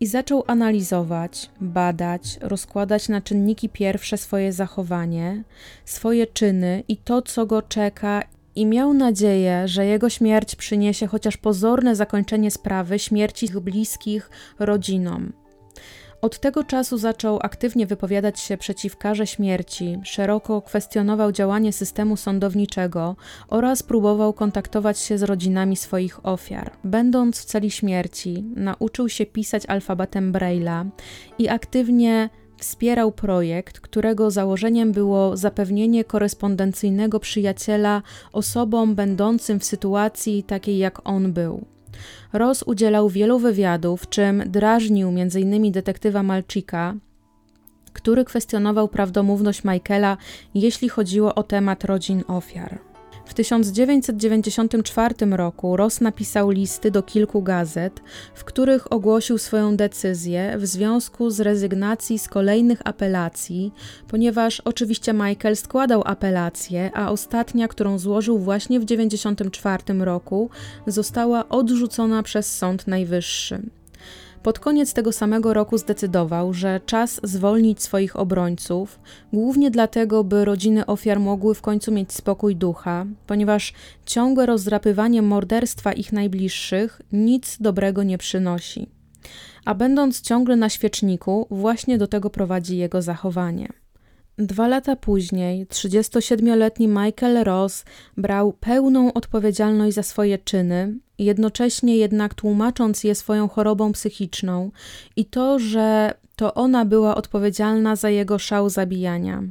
I 0.01 0.07
zaczął 0.07 0.45
analizować, 0.47 1.51
badać, 1.61 2.39
rozkładać 2.41 3.09
na 3.09 3.21
czynniki 3.21 3.69
pierwsze 3.69 4.19
swoje 4.19 4.53
zachowanie, 4.53 5.43
swoje 5.85 6.27
czyny 6.27 6.83
i 6.89 6.97
to, 6.97 7.23
co 7.23 7.47
go 7.47 7.63
czeka, 7.63 8.23
i 8.55 8.67
miał 8.67 8.95
nadzieję, 8.95 9.69
że 9.69 9.87
jego 9.87 10.11
śmierć 10.11 10.57
przyniesie 10.57 11.07
chociaż 11.07 11.37
pozorne 11.37 11.97
zakończenie 11.97 12.51
sprawy 12.51 12.99
śmierci 12.99 13.47
ich 13.47 13.61
bliskich 13.61 14.31
rodzinom. 14.59 15.33
Od 16.23 16.39
tego 16.41 16.65
czasu 16.65 16.99
zaczął 16.99 17.39
aktywnie 17.43 17.87
wypowiadać 17.87 18.41
się 18.41 18.57
przeciw 18.57 18.97
karze 18.97 19.27
śmierci, 19.27 19.99
szeroko 20.05 20.63
kwestionował 20.63 21.33
działanie 21.33 21.73
systemu 21.73 22.17
sądowniczego 22.17 23.17
oraz 23.49 23.83
próbował 23.83 24.33
kontaktować 24.33 24.99
się 24.99 25.19
z 25.19 25.23
rodzinami 25.23 25.77
swoich 25.77 26.27
ofiar. 26.27 26.73
Będąc 26.85 27.41
w 27.41 27.45
celi 27.45 27.71
śmierci, 27.71 28.45
nauczył 28.57 29.09
się 29.09 29.27
pisać 29.27 29.67
alfabetem 29.67 30.33
Braille'a 30.33 30.87
i 31.39 31.49
aktywnie 31.49 32.31
wspierał 32.59 33.13
projekt, 33.13 33.81
którego 33.81 34.31
założeniem 34.31 34.93
było 34.93 35.37
zapewnienie 35.37 36.05
korespondencyjnego 36.05 37.21
przyjaciela 37.21 38.03
osobom 38.33 38.95
będącym 38.95 39.61
w 39.61 39.65
sytuacji 39.65 40.43
takiej 40.43 40.79
jak 40.79 41.09
on 41.09 41.33
był. 41.33 41.76
Ross 42.33 42.63
udzielał 42.63 43.09
wielu 43.09 43.39
wywiadów, 43.39 44.09
czym 44.09 44.43
drażnił 44.47 45.09
m.in. 45.09 45.73
detektywa 45.73 46.23
Malchika, 46.23 46.95
który 47.93 48.25
kwestionował 48.25 48.89
prawdomówność 48.89 49.65
Michaela, 49.65 50.17
jeśli 50.55 50.89
chodziło 50.89 51.35
o 51.35 51.43
temat 51.43 51.85
rodzin 51.85 52.25
ofiar. 52.29 52.79
W 53.27 53.35
1994 53.35 55.15
roku 55.31 55.77
Ross 55.77 56.01
napisał 56.01 56.51
listy 56.51 56.91
do 56.91 57.03
kilku 57.03 57.43
gazet, 57.43 58.01
w 58.35 58.45
których 58.45 58.93
ogłosił 58.93 59.39
swoją 59.39 59.77
decyzję 59.77 60.55
w 60.59 60.67
związku 60.67 61.31
z 61.31 61.41
rezygnacji 61.41 62.19
z 62.19 62.29
kolejnych 62.29 62.79
apelacji, 62.85 63.73
ponieważ 64.09 64.61
oczywiście 64.61 65.13
Michael 65.13 65.57
składał 65.57 66.03
apelację, 66.05 66.91
a 66.95 67.11
ostatnia, 67.11 67.69
którą 67.69 67.99
złożył 67.99 68.39
właśnie 68.39 68.81
w 68.81 68.85
1994 68.85 70.05
roku, 70.05 70.51
została 70.87 71.49
odrzucona 71.49 72.23
przez 72.23 72.57
Sąd 72.57 72.87
Najwyższy. 72.87 73.63
Pod 74.47 74.59
koniec 74.59 74.93
tego 74.93 75.13
samego 75.13 75.55
roku 75.55 75.79
zdecydował, 75.79 76.55
że 76.55 76.81
czas 76.87 77.21
zwolnić 77.23 77.83
swoich 77.83 78.17
obrońców, 78.17 79.01
głównie 79.33 79.71
dlatego, 79.71 80.25
by 80.25 80.45
rodziny 80.45 80.87
ofiar 80.87 81.21
mogły 81.21 81.55
w 81.55 81.63
końcu 81.63 81.93
mieć 81.93 82.13
spokój 82.13 82.57
ducha, 82.57 83.07
ponieważ 83.27 83.73
ciągłe 84.05 84.47
rozdrapywanie 84.47 85.23
morderstwa 85.23 85.93
ich 85.93 86.13
najbliższych 86.13 87.03
nic 87.13 87.57
dobrego 87.61 88.03
nie 88.03 88.19
przynosi. 88.19 88.87
A 89.65 89.75
będąc 89.75 90.21
ciągle 90.21 90.57
na 90.57 90.69
świeczniku, 90.69 91.47
właśnie 91.51 91.99
do 91.99 92.07
tego 92.07 92.31
prowadzi 92.31 92.77
jego 92.77 93.03
zachowanie. 93.03 93.86
Dwa 94.39 94.69
lata 94.69 94.97
później 94.97 95.67
37-letni 95.67 96.89
Michael 96.89 97.45
Ross 97.45 97.85
brał 98.17 98.53
pełną 98.53 99.13
odpowiedzialność 99.13 99.95
za 99.95 100.03
swoje 100.03 100.39
czyny, 100.39 100.95
jednocześnie 101.19 101.97
jednak 101.97 102.35
tłumacząc 102.35 103.05
je 103.05 103.15
swoją 103.15 103.49
chorobą 103.49 103.93
psychiczną 103.93 104.71
i 105.17 105.25
to, 105.25 105.59
że 105.59 106.15
to 106.37 106.55
ona 106.55 106.85
była 106.85 107.15
odpowiedzialna 107.15 107.97
za 107.97 108.11
jego 108.11 108.39
szał 108.39 108.71
zabijania. 108.71 109.43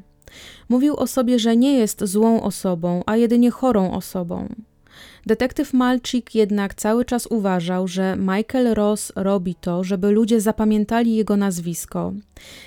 Mówił 0.69 0.95
o 0.95 1.07
sobie, 1.07 1.39
że 1.39 1.57
nie 1.57 1.77
jest 1.77 2.05
złą 2.05 2.41
osobą, 2.41 3.03
a 3.05 3.17
jedynie 3.17 3.51
chorą 3.51 3.91
osobą. 3.91 4.55
Detektyw 5.25 5.73
Malczyk 5.73 6.35
jednak 6.35 6.73
cały 6.73 7.05
czas 7.05 7.27
uważał, 7.27 7.87
że 7.87 8.15
Michael 8.17 8.73
Ross 8.73 9.11
robi 9.15 9.55
to, 9.55 9.83
żeby 9.83 10.11
ludzie 10.11 10.41
zapamiętali 10.41 11.15
jego 11.15 11.37
nazwisko. 11.37 12.13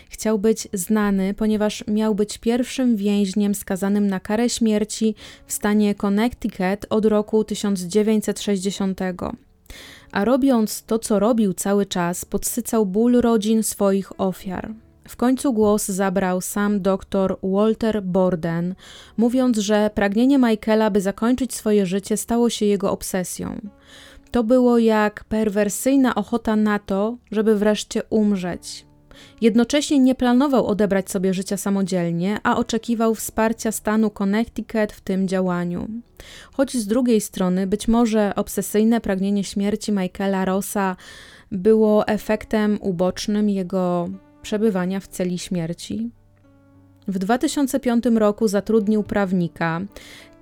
Chciał 0.09 0.38
być 0.38 0.68
znany, 0.73 1.35
ponieważ 1.35 1.85
miał 1.87 2.14
być 2.14 2.38
pierwszym 2.38 2.97
więźniem 2.97 3.55
skazanym 3.55 4.07
na 4.07 4.21
karę 4.21 4.49
śmierci 4.49 5.14
w 5.47 5.53
stanie 5.53 5.94
Connecticut 5.94 6.87
od 6.90 7.05
roku 7.05 7.44
1960. 7.44 9.01
A 10.12 10.25
robiąc 10.25 10.83
to, 10.83 10.99
co 10.99 11.18
robił 11.18 11.55
cały 11.55 11.87
czas, 11.87 12.25
podsycał 12.25 12.87
ból 12.87 13.21
rodzin 13.21 13.62
swoich 13.62 14.21
ofiar. 14.21 14.75
W 15.09 15.16
końcu 15.16 15.53
głos 15.53 15.87
zabrał 15.87 16.40
sam 16.40 16.81
dr 16.81 17.37
Walter 17.42 18.03
Borden, 18.03 18.75
mówiąc, 19.16 19.59
że 19.59 19.90
pragnienie 19.94 20.38
Michaela, 20.38 20.90
by 20.90 21.01
zakończyć 21.01 21.55
swoje 21.55 21.87
życie, 21.87 22.16
stało 22.16 22.51
się 22.51 22.66
jego 22.66 22.90
obsesją. 22.92 23.61
To 24.31 24.44
było 24.44 24.79
jak 24.79 25.25
perwersyjna 25.25 26.14
ochota 26.14 26.57
na 26.57 26.79
to, 26.79 27.16
żeby 27.31 27.59
wreszcie 27.59 28.03
umrzeć. 28.11 28.87
Jednocześnie 29.40 29.99
nie 29.99 30.14
planował 30.14 30.66
odebrać 30.66 31.11
sobie 31.11 31.35
życia 31.35 31.57
samodzielnie, 31.57 32.38
a 32.42 32.57
oczekiwał 32.57 33.14
wsparcia 33.14 33.73
stanu 33.73 34.11
Connecticut 34.11 34.92
w 34.92 35.01
tym 35.01 35.29
działaniu. 35.29 35.88
Choć 36.53 36.77
z 36.77 36.87
drugiej 36.87 37.21
strony, 37.21 37.66
być 37.66 37.88
może 37.88 38.33
obsesyjne 38.37 39.01
pragnienie 39.01 39.44
śmierci 39.44 39.92
Michaela 39.92 40.44
Rossa 40.44 40.97
było 41.53 42.07
efektem 42.07 42.79
ubocznym 42.81 43.51
jego 43.51 44.09
przebywania 44.42 45.01
w 45.01 45.09
celi 45.09 45.38
śmierci. 45.38 46.11
W 47.09 47.18
2005 47.18 48.05
roku 48.07 48.48
zatrudnił 48.48 49.03
prawnika 49.03 49.81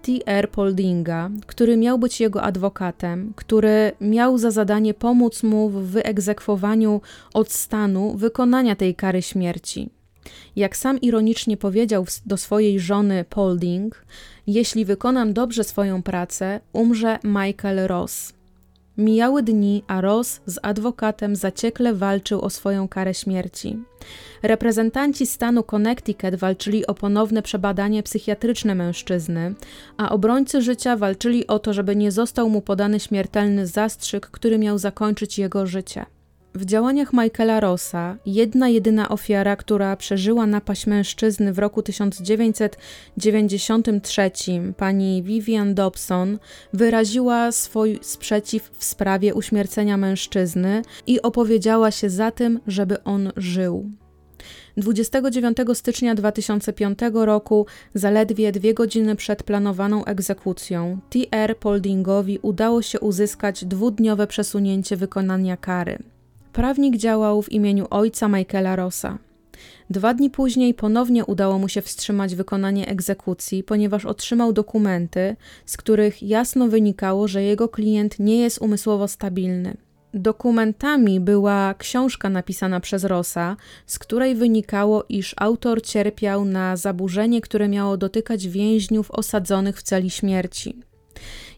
T.R. 0.03 0.51
Poldinga, 0.51 1.31
który 1.47 1.77
miał 1.77 1.99
być 1.99 2.21
jego 2.21 2.43
adwokatem, 2.43 3.33
który 3.37 3.93
miał 4.01 4.39
za 4.39 4.51
zadanie 4.51 4.95
pomóc 4.95 5.43
mu 5.43 5.71
w 5.71 5.75
wyegzekwowaniu 5.75 7.01
od 7.35 7.53
stanu 7.53 8.17
wykonania 8.17 8.77
tej 8.77 8.95
kary 8.95 9.23
śmierci. 9.23 9.91
Jak 10.57 10.77
sam 10.77 11.01
ironicznie 11.01 11.57
powiedział 11.57 12.07
do 12.27 12.37
swojej 12.37 12.81
żony 12.81 13.25
Polding, 13.31 14.05
jeśli 14.47 14.85
wykonam 14.85 15.33
dobrze 15.33 15.65
swoją 15.65 16.03
pracę, 16.03 16.61
umrze 16.73 17.19
Michael 17.25 17.87
Ross. 17.87 18.36
Mijały 18.99 19.43
dni, 19.43 19.83
a 19.87 20.01
Ross 20.01 20.41
z 20.47 20.59
adwokatem 20.63 21.37
zaciekle 21.37 21.95
walczył 21.95 22.41
o 22.41 22.51
swoją 22.51 22.89
karę 22.89 23.15
śmierci. 23.15 23.79
Reprezentanci 24.43 25.27
stanu 25.27 25.63
Connecticut 25.63 26.35
walczyli 26.35 26.87
o 26.87 26.95
ponowne 26.95 27.43
przebadanie 27.43 28.03
psychiatryczne 28.03 28.75
mężczyzny, 28.75 29.55
a 29.97 30.11
obrońcy 30.11 30.63
życia 30.63 30.97
walczyli 30.97 31.47
o 31.47 31.59
to, 31.59 31.73
żeby 31.73 31.97
nie 31.97 32.13
został 32.13 32.49
mu 32.49 32.61
podany 32.61 33.01
śmiertelny 33.01 33.67
zastrzyk, 33.67 34.27
który 34.27 34.59
miał 34.59 34.79
zakończyć 34.79 35.39
jego 35.39 35.67
życie. 35.67 36.07
W 36.57 36.65
działaniach 36.65 37.13
Michaela 37.13 37.61
Rossa 37.61 38.17
jedna 38.27 38.69
jedyna 38.69 39.09
ofiara, 39.09 39.57
która 39.57 39.97
przeżyła 39.97 40.47
napaść 40.47 40.87
mężczyzny 40.87 41.53
w 41.53 41.59
roku 41.59 41.83
1993, 41.83 44.31
pani 44.77 45.23
Vivian 45.23 45.75
Dobson, 45.75 46.39
wyraziła 46.73 47.53
swój 47.53 47.99
sprzeciw 48.03 48.71
w 48.79 48.85
sprawie 48.85 49.35
uśmiercenia 49.35 49.97
mężczyzny 49.97 50.83
i 51.07 51.23
opowiedziała 51.23 51.91
się 51.91 52.11
za 52.11 52.31
tym, 52.31 52.61
żeby 52.67 53.05
on 53.05 53.33
żył. 53.37 53.91
29 54.77 55.57
stycznia 55.75 56.15
2005 56.15 56.99
roku, 57.13 57.67
zaledwie 57.95 58.53
dwie 58.53 58.75
godziny 58.75 59.17
przed 59.17 59.43
planowaną 59.43 60.05
egzekucją, 60.05 60.99
T.R. 61.11 61.59
Poldingowi 61.59 62.39
udało 62.43 62.83
się 62.83 63.01
uzyskać 63.01 63.65
dwudniowe 63.65 64.27
przesunięcie 64.27 64.97
wykonania 64.97 65.57
kary. 65.57 66.16
Prawnik 66.57 66.97
działał 66.97 67.43
w 67.43 67.53
imieniu 67.53 67.87
ojca 67.91 68.29
Michaela 68.29 68.77
Rossa. 68.77 69.19
Dwa 69.91 70.15
dni 70.15 70.31
później 70.31 70.75
ponownie 70.75 71.25
udało 71.25 71.59
mu 71.59 71.69
się 71.69 71.83
wstrzymać 71.83 72.35
wykonanie 72.35 72.89
egzekucji, 72.89 73.63
ponieważ 73.63 74.05
otrzymał 74.05 74.53
dokumenty, 74.53 75.37
z 75.67 75.77
których 75.77 76.23
jasno 76.23 76.69
wynikało, 76.69 77.29
że 77.29 77.43
jego 77.43 77.69
klient 77.69 78.19
nie 78.19 78.39
jest 78.39 78.59
umysłowo 78.63 79.09
stabilny. 79.09 79.77
Dokumentami 80.15 81.21
była 81.21 81.75
książka 81.79 82.31
napisana 82.31 82.81
przez 82.81 83.05
Rossa, 83.05 83.57
z 83.87 83.99
której 83.99 84.35
wynikało, 84.35 85.05
iż 85.09 85.35
autor 85.39 85.83
cierpiał 85.83 86.45
na 86.45 86.77
zaburzenie, 86.77 87.41
które 87.41 87.69
miało 87.69 87.97
dotykać 87.97 88.49
więźniów 88.49 89.11
osadzonych 89.11 89.79
w 89.79 89.83
celi 89.83 90.11
śmierci. 90.11 90.83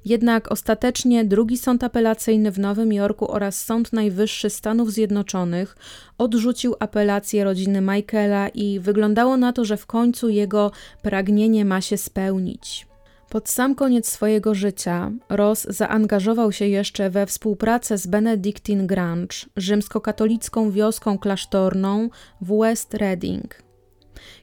Jednak 0.05 0.53
ostatecznie 0.53 1.25
drugi 1.25 1.59
sąd 1.59 1.85
apelacyjny 1.85 2.51
w 2.51 2.59
Nowym 2.59 2.93
Jorku 2.93 3.31
oraz 3.31 3.65
Sąd 3.65 3.93
Najwyższy 3.93 4.51
Stanów 4.51 4.93
Zjednoczonych 4.93 5.77
odrzucił 6.19 6.75
apelację 6.81 7.45
rodziny 7.45 7.81
Michaela 7.81 8.49
i 8.49 8.81
wyglądało 8.81 9.37
na 9.37 9.53
to, 9.53 9.65
że 9.65 9.77
w 9.77 9.87
końcu 9.87 10.29
jego 10.29 10.71
pragnienie 11.03 11.65
ma 11.65 11.81
się 11.81 11.97
spełnić. 11.97 12.89
Pod 13.29 13.49
sam 13.49 13.75
koniec 13.75 14.09
swojego 14.09 14.55
życia 14.55 15.11
Ross 15.29 15.67
zaangażował 15.71 16.53
się 16.53 16.67
jeszcze 16.67 17.11
we 17.11 17.27
współpracę 17.27 17.99
z 17.99 18.07
Benedictine 18.07 18.87
Grange, 18.87 19.37
rzymskokatolicką 19.57 20.71
wioską 20.71 21.19
klasztorną 21.19 22.11
w 22.41 22.59
West 22.59 22.95
Reading. 22.95 23.63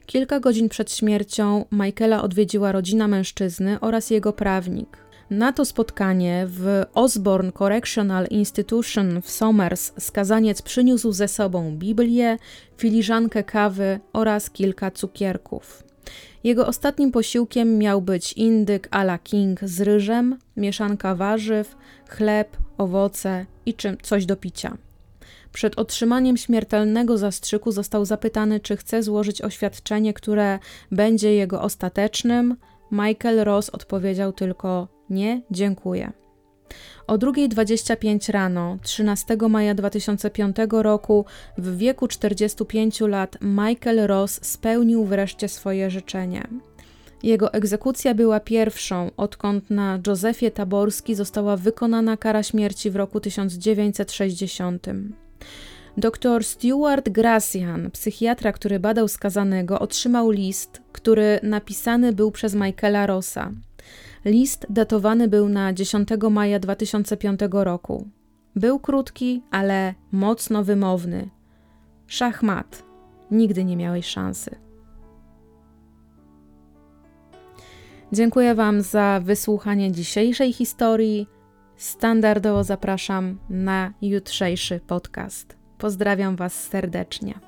Kilka 0.06 0.40
godzin 0.40 0.68
przed 0.68 0.92
śmiercią 0.92 1.64
Michaela 1.72 2.22
odwiedziła 2.22 2.72
rodzina 2.72 3.08
mężczyzny 3.08 3.80
oraz 3.80 4.10
jego 4.10 4.32
prawnik. 4.32 5.05
Na 5.30 5.52
to 5.52 5.64
spotkanie 5.64 6.46
w 6.48 6.84
Osborne 6.94 7.52
Correctional 7.52 8.26
Institution 8.30 9.22
w 9.22 9.30
Somers 9.30 9.92
skazaniec 9.98 10.62
przyniósł 10.62 11.12
ze 11.12 11.28
sobą 11.28 11.76
Biblię, 11.76 12.36
filiżankę 12.76 13.44
kawy 13.44 14.00
oraz 14.12 14.50
kilka 14.50 14.90
cukierków. 14.90 15.82
Jego 16.44 16.66
ostatnim 16.66 17.12
posiłkiem 17.12 17.78
miał 17.78 18.02
być 18.02 18.32
indyk 18.32 18.88
a 18.90 19.02
la 19.02 19.18
King 19.18 19.60
z 19.62 19.80
ryżem, 19.80 20.38
mieszanka 20.56 21.14
warzyw, 21.14 21.76
chleb, 22.08 22.56
owoce 22.78 23.46
i 23.66 23.74
czym, 23.74 23.96
coś 24.02 24.26
do 24.26 24.36
picia. 24.36 24.76
Przed 25.52 25.78
otrzymaniem 25.78 26.36
śmiertelnego 26.36 27.18
zastrzyku 27.18 27.72
został 27.72 28.04
zapytany, 28.04 28.60
czy 28.60 28.76
chce 28.76 29.02
złożyć 29.02 29.42
oświadczenie, 29.42 30.14
które 30.14 30.58
będzie 30.92 31.34
jego 31.34 31.62
ostatecznym. 31.62 32.56
Michael 32.92 33.44
Ross 33.44 33.70
odpowiedział 33.70 34.32
tylko 34.32 34.95
nie, 35.10 35.42
dziękuję. 35.50 36.12
O 37.06 37.18
2.25 37.18 38.32
rano, 38.32 38.78
13 38.82 39.36
maja 39.48 39.74
2005 39.74 40.56
roku, 40.70 41.24
w 41.58 41.76
wieku 41.76 42.08
45 42.08 43.00
lat, 43.00 43.38
Michael 43.40 44.06
Ross 44.06 44.40
spełnił 44.42 45.04
wreszcie 45.04 45.48
swoje 45.48 45.90
życzenie. 45.90 46.48
Jego 47.22 47.52
egzekucja 47.52 48.14
była 48.14 48.40
pierwszą, 48.40 49.10
odkąd 49.16 49.70
na 49.70 49.98
Józefie 50.06 50.50
Taborski 50.50 51.14
została 51.14 51.56
wykonana 51.56 52.16
kara 52.16 52.42
śmierci 52.42 52.90
w 52.90 52.96
roku 52.96 53.20
1960. 53.20 54.86
Dr 55.96 56.44
Stuart 56.44 57.08
Gracian, 57.08 57.90
psychiatra, 57.90 58.52
który 58.52 58.80
badał 58.80 59.08
skazanego, 59.08 59.78
otrzymał 59.78 60.30
list, 60.30 60.82
który 60.92 61.40
napisany 61.42 62.12
był 62.12 62.30
przez 62.30 62.54
Michaela 62.54 63.06
Rossa. 63.06 63.52
List 64.26 64.66
datowany 64.70 65.28
był 65.28 65.48
na 65.48 65.72
10 65.72 66.08
maja 66.30 66.58
2005 66.58 67.40
roku. 67.50 68.08
Był 68.56 68.78
krótki, 68.78 69.42
ale 69.50 69.94
mocno 70.12 70.64
wymowny. 70.64 71.30
Szachmat. 72.06 72.82
Nigdy 73.30 73.64
nie 73.64 73.76
miałeś 73.76 74.06
szansy. 74.06 74.50
Dziękuję 78.12 78.54
Wam 78.54 78.82
za 78.82 79.20
wysłuchanie 79.24 79.92
dzisiejszej 79.92 80.52
historii. 80.52 81.26
Standardowo 81.76 82.64
zapraszam 82.64 83.38
na 83.50 83.92
jutrzejszy 84.02 84.80
podcast. 84.86 85.56
Pozdrawiam 85.78 86.36
Was 86.36 86.68
serdecznie. 86.68 87.45